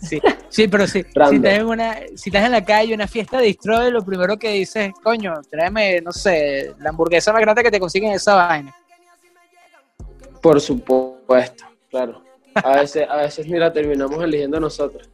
Sí, 0.00 0.20
sí, 0.48 0.68
pero 0.68 0.86
sí, 0.86 1.02
si, 1.02 1.08
estás 1.08 1.32
en 1.32 1.66
una, 1.66 1.98
si 2.14 2.30
estás 2.30 2.44
en 2.44 2.52
la 2.52 2.64
calle, 2.64 2.94
una 2.94 3.06
fiesta 3.06 3.38
de 3.38 3.46
distro, 3.46 3.90
lo 3.90 4.04
primero 4.04 4.36
que 4.38 4.50
dices, 4.50 4.92
coño, 5.02 5.34
tráeme, 5.50 6.00
no 6.00 6.12
sé, 6.12 6.74
la 6.78 6.90
hamburguesa 6.90 7.32
más 7.32 7.40
grande 7.40 7.62
que 7.62 7.70
te 7.70 7.80
consiguen 7.80 8.12
esa 8.12 8.34
vaina. 8.34 8.74
Por 10.40 10.60
supuesto, 10.60 11.64
claro. 11.90 12.22
A 12.54 12.76
veces, 12.76 13.08
a 13.08 13.16
veces 13.16 13.46
mira, 13.46 13.72
terminamos 13.72 14.22
eligiendo 14.22 14.60
nosotros. 14.60 15.08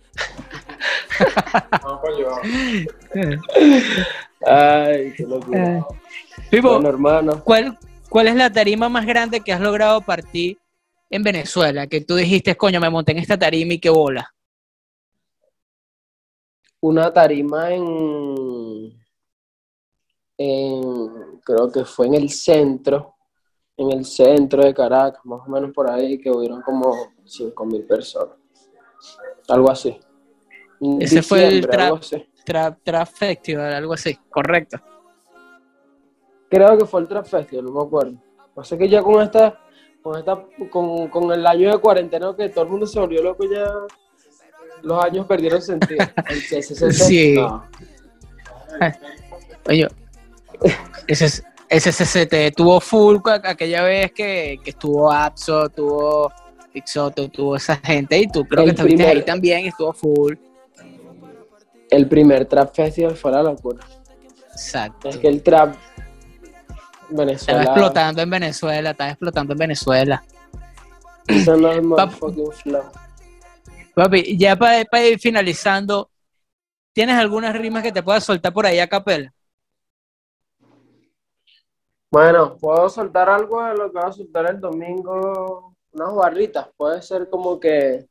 Ay, 4.46 5.12
qué 5.16 5.24
locura. 5.24 5.86
Pipo, 6.50 6.80
hermano. 6.86 7.42
¿cuál, 7.44 7.78
¿Cuál 8.08 8.28
es 8.28 8.34
la 8.34 8.50
tarima 8.50 8.88
más 8.88 9.06
grande 9.06 9.40
que 9.40 9.52
has 9.52 9.60
logrado 9.60 10.00
partir 10.00 10.58
en 11.08 11.22
Venezuela? 11.22 11.86
Que 11.86 12.00
tú 12.00 12.16
dijiste, 12.16 12.56
coño, 12.56 12.80
me 12.80 12.90
monté 12.90 13.12
en 13.12 13.18
esta 13.18 13.38
tarima 13.38 13.74
y 13.74 13.78
qué 13.78 13.90
bola. 13.90 14.34
Una 16.80 17.12
tarima 17.12 17.70
en, 17.72 18.98
en, 20.38 21.40
creo 21.44 21.70
que 21.70 21.84
fue 21.84 22.06
en 22.06 22.14
el 22.14 22.30
centro, 22.30 23.16
en 23.76 23.92
el 23.92 24.04
centro 24.04 24.64
de 24.64 24.74
Caracas, 24.74 25.20
más 25.24 25.46
o 25.46 25.50
menos 25.50 25.72
por 25.72 25.90
ahí, 25.90 26.18
que 26.18 26.30
hubieron 26.30 26.62
como 26.62 27.12
5 27.24 27.66
mil 27.66 27.84
personas. 27.84 28.36
Algo 29.48 29.70
así. 29.70 30.00
Ese 31.00 31.22
fue 31.22 31.46
el 31.46 31.66
Trap, 31.66 33.08
Festival, 33.12 33.74
algo 33.74 33.92
así, 33.92 34.18
correcto. 34.28 34.78
Creo 36.48 36.78
que 36.78 36.86
fue 36.86 37.02
el 37.02 37.08
Trap 37.08 37.26
Festival, 37.26 37.66
no 37.66 37.72
me 37.72 37.82
acuerdo. 37.82 38.14
Pasa 38.54 38.76
que 38.76 38.88
ya 38.88 39.02
con 39.02 39.22
esta, 39.22 39.60
con 40.02 40.18
esta, 40.18 40.44
con, 40.70 41.32
el 41.32 41.46
año 41.46 41.70
de 41.70 41.78
cuarentena 41.78 42.34
que 42.36 42.48
todo 42.48 42.64
el 42.64 42.70
mundo 42.70 42.86
se 42.86 42.98
volvió 42.98 43.22
loco 43.22 43.44
ya 43.44 43.70
los 44.82 45.04
años 45.04 45.26
perdieron 45.26 45.60
sentido. 45.60 46.06
El 46.28 46.40
CCC, 46.40 46.92
sí. 46.92 47.36
Oye, 49.68 49.86
ese, 51.06 51.42
ese 51.68 52.50
tuvo 52.52 52.80
full 52.80 53.18
aquella 53.44 53.82
vez 53.82 54.12
que, 54.12 54.58
que 54.64 54.70
estuvo 54.70 55.12
Apso, 55.12 55.68
tuvo 55.68 56.32
Pixoto, 56.72 57.28
tuvo 57.28 57.56
esa 57.56 57.76
gente 57.76 58.18
y 58.18 58.26
tú 58.26 58.44
creo 58.44 58.64
que 58.64 58.70
estuviste 58.70 59.06
ahí 59.06 59.22
también 59.22 59.66
estuvo 59.66 59.92
full. 59.92 60.34
El 61.90 62.08
primer 62.08 62.46
trap 62.46 62.74
festival 62.74 63.16
fue 63.16 63.32
la 63.32 63.42
locura. 63.42 63.84
Exacto. 64.52 65.08
Es 65.08 65.18
que 65.18 65.28
el 65.28 65.42
trap 65.42 65.74
Venezuela. 67.08 67.60
Estaba 67.60 67.76
explotando 67.76 68.22
en 68.22 68.30
Venezuela, 68.30 68.90
estaba 68.90 69.10
explotando 69.10 69.52
en 69.52 69.58
Venezuela. 69.58 70.24
Eso 71.26 71.56
no 71.56 71.72
es 71.72 72.12
fucking 72.18 72.52
flow. 72.52 72.84
Papi, 73.94 74.38
ya 74.38 74.56
para 74.56 75.06
ir 75.06 75.18
finalizando, 75.18 76.10
¿tienes 76.92 77.16
algunas 77.16 77.56
rimas 77.56 77.82
que 77.82 77.92
te 77.92 78.02
puedas 78.02 78.24
soltar 78.24 78.52
por 78.52 78.66
ahí 78.66 78.78
a 78.78 78.88
capela? 78.88 79.32
Bueno, 82.10 82.56
puedo 82.56 82.88
soltar 82.88 83.28
algo 83.28 83.62
de 83.64 83.74
lo 83.74 83.92
que 83.92 83.98
va 83.98 84.08
a 84.08 84.12
soltar 84.12 84.50
el 84.50 84.60
domingo, 84.60 85.76
unas 85.92 86.14
barritas. 86.14 86.68
Puede 86.76 87.02
ser 87.02 87.28
como 87.28 87.60
que 87.60 88.08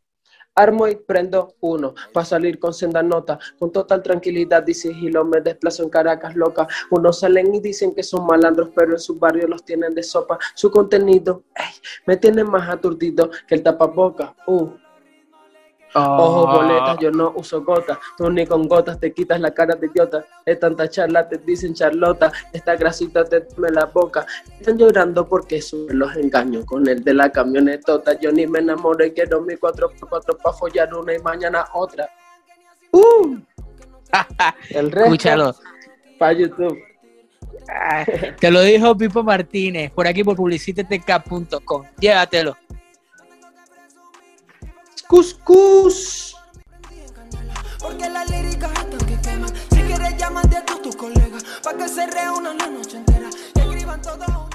armo 0.59 0.87
y 0.87 0.95
prendo 0.95 1.55
uno 1.61 1.95
para 2.13 2.25
salir 2.25 2.59
con 2.59 2.73
senda 2.73 3.01
nota, 3.01 3.39
con 3.57 3.71
total 3.71 4.03
tranquilidad 4.03 4.67
y 4.67 4.73
sigilo 4.73 5.23
me 5.23 5.41
desplazo 5.41 5.83
en 5.83 5.89
Caracas 5.89 6.35
loca. 6.35 6.67
Unos 6.91 7.19
salen 7.19 7.55
y 7.55 7.59
dicen 7.59 7.95
que 7.95 8.03
son 8.03 8.25
malandros, 8.25 8.69
pero 8.75 8.91
en 8.91 8.99
su 8.99 9.17
barrio 9.17 9.47
los 9.47 9.63
tienen 9.63 9.95
de 9.95 10.03
sopa. 10.03 10.37
Su 10.55 10.69
contenido, 10.69 11.43
me 12.05 12.17
tiene 12.17 12.43
más 12.43 12.69
aturdido 12.69 13.29
que 13.47 13.55
el 13.55 13.63
tapaboca. 13.63 14.35
Uh. 14.45 14.69
Ojos 15.95 16.45
ah. 16.47 16.55
boletas, 16.55 16.97
yo 16.99 17.11
no 17.11 17.33
uso 17.35 17.63
gotas, 17.63 17.97
tú 18.17 18.29
ni 18.29 18.45
con 18.45 18.67
gotas 18.67 18.99
te 18.99 19.11
quitas 19.11 19.39
la 19.39 19.51
cara 19.51 19.75
de 19.75 19.87
idiota. 19.87 20.23
De 20.45 20.55
tanta 20.55 20.87
charla 20.87 21.27
te 21.27 21.37
dicen 21.37 21.73
charlota, 21.73 22.31
esta 22.53 22.75
grasita 22.75 23.25
te 23.25 23.45
me 23.57 23.69
la 23.71 23.85
boca. 23.85 24.25
Están 24.59 24.77
llorando 24.77 25.27
porque 25.27 25.61
suben 25.61 25.99
los 25.99 26.15
engaños 26.15 26.65
con 26.65 26.87
el 26.87 27.03
de 27.03 27.13
la 27.13 27.31
camionetota. 27.31 28.19
Yo 28.19 28.31
ni 28.31 28.45
me 28.45 28.59
enamoro 28.59 29.03
y 29.05 29.11
quiero 29.11 29.41
mi 29.41 29.55
4x4 29.55 30.37
para 30.41 30.55
follar 30.55 30.93
una 30.93 31.15
y 31.15 31.19
mañana 31.19 31.65
otra. 31.73 32.07
¡Uh! 32.91 33.37
el 34.69 34.91
resto, 34.91 35.05
Escúchalo. 35.05 35.55
Para 36.17 36.33
YouTube. 36.33 36.77
Ah, 37.67 38.05
te 38.39 38.51
lo 38.51 38.61
dijo 38.61 38.95
Pipo 38.97 39.23
Martínez, 39.23 39.91
por 39.91 40.07
aquí 40.07 40.23
por 40.23 40.35
publicitetk.com. 40.35 41.83
Llévatelo. 41.99 42.57
Cuscus. 45.09 46.35
Porque 47.79 48.07
la 48.07 48.23
lírica 48.25 48.69
que 49.07 49.19
quema. 49.19 49.47
Si 49.47 49.81
quieres, 49.81 50.15
llámate 50.17 50.57
a 50.57 50.63
tu, 50.63 50.77
tu 50.83 50.95
colega. 50.95 51.39
Pa' 51.63 51.73
que 51.73 51.87
se 51.89 52.05
reúnan 52.05 52.59
la 52.59 52.67
noche 52.67 52.97
entera. 52.97 53.27
Escriban 53.55 54.03
todo. 54.03 54.49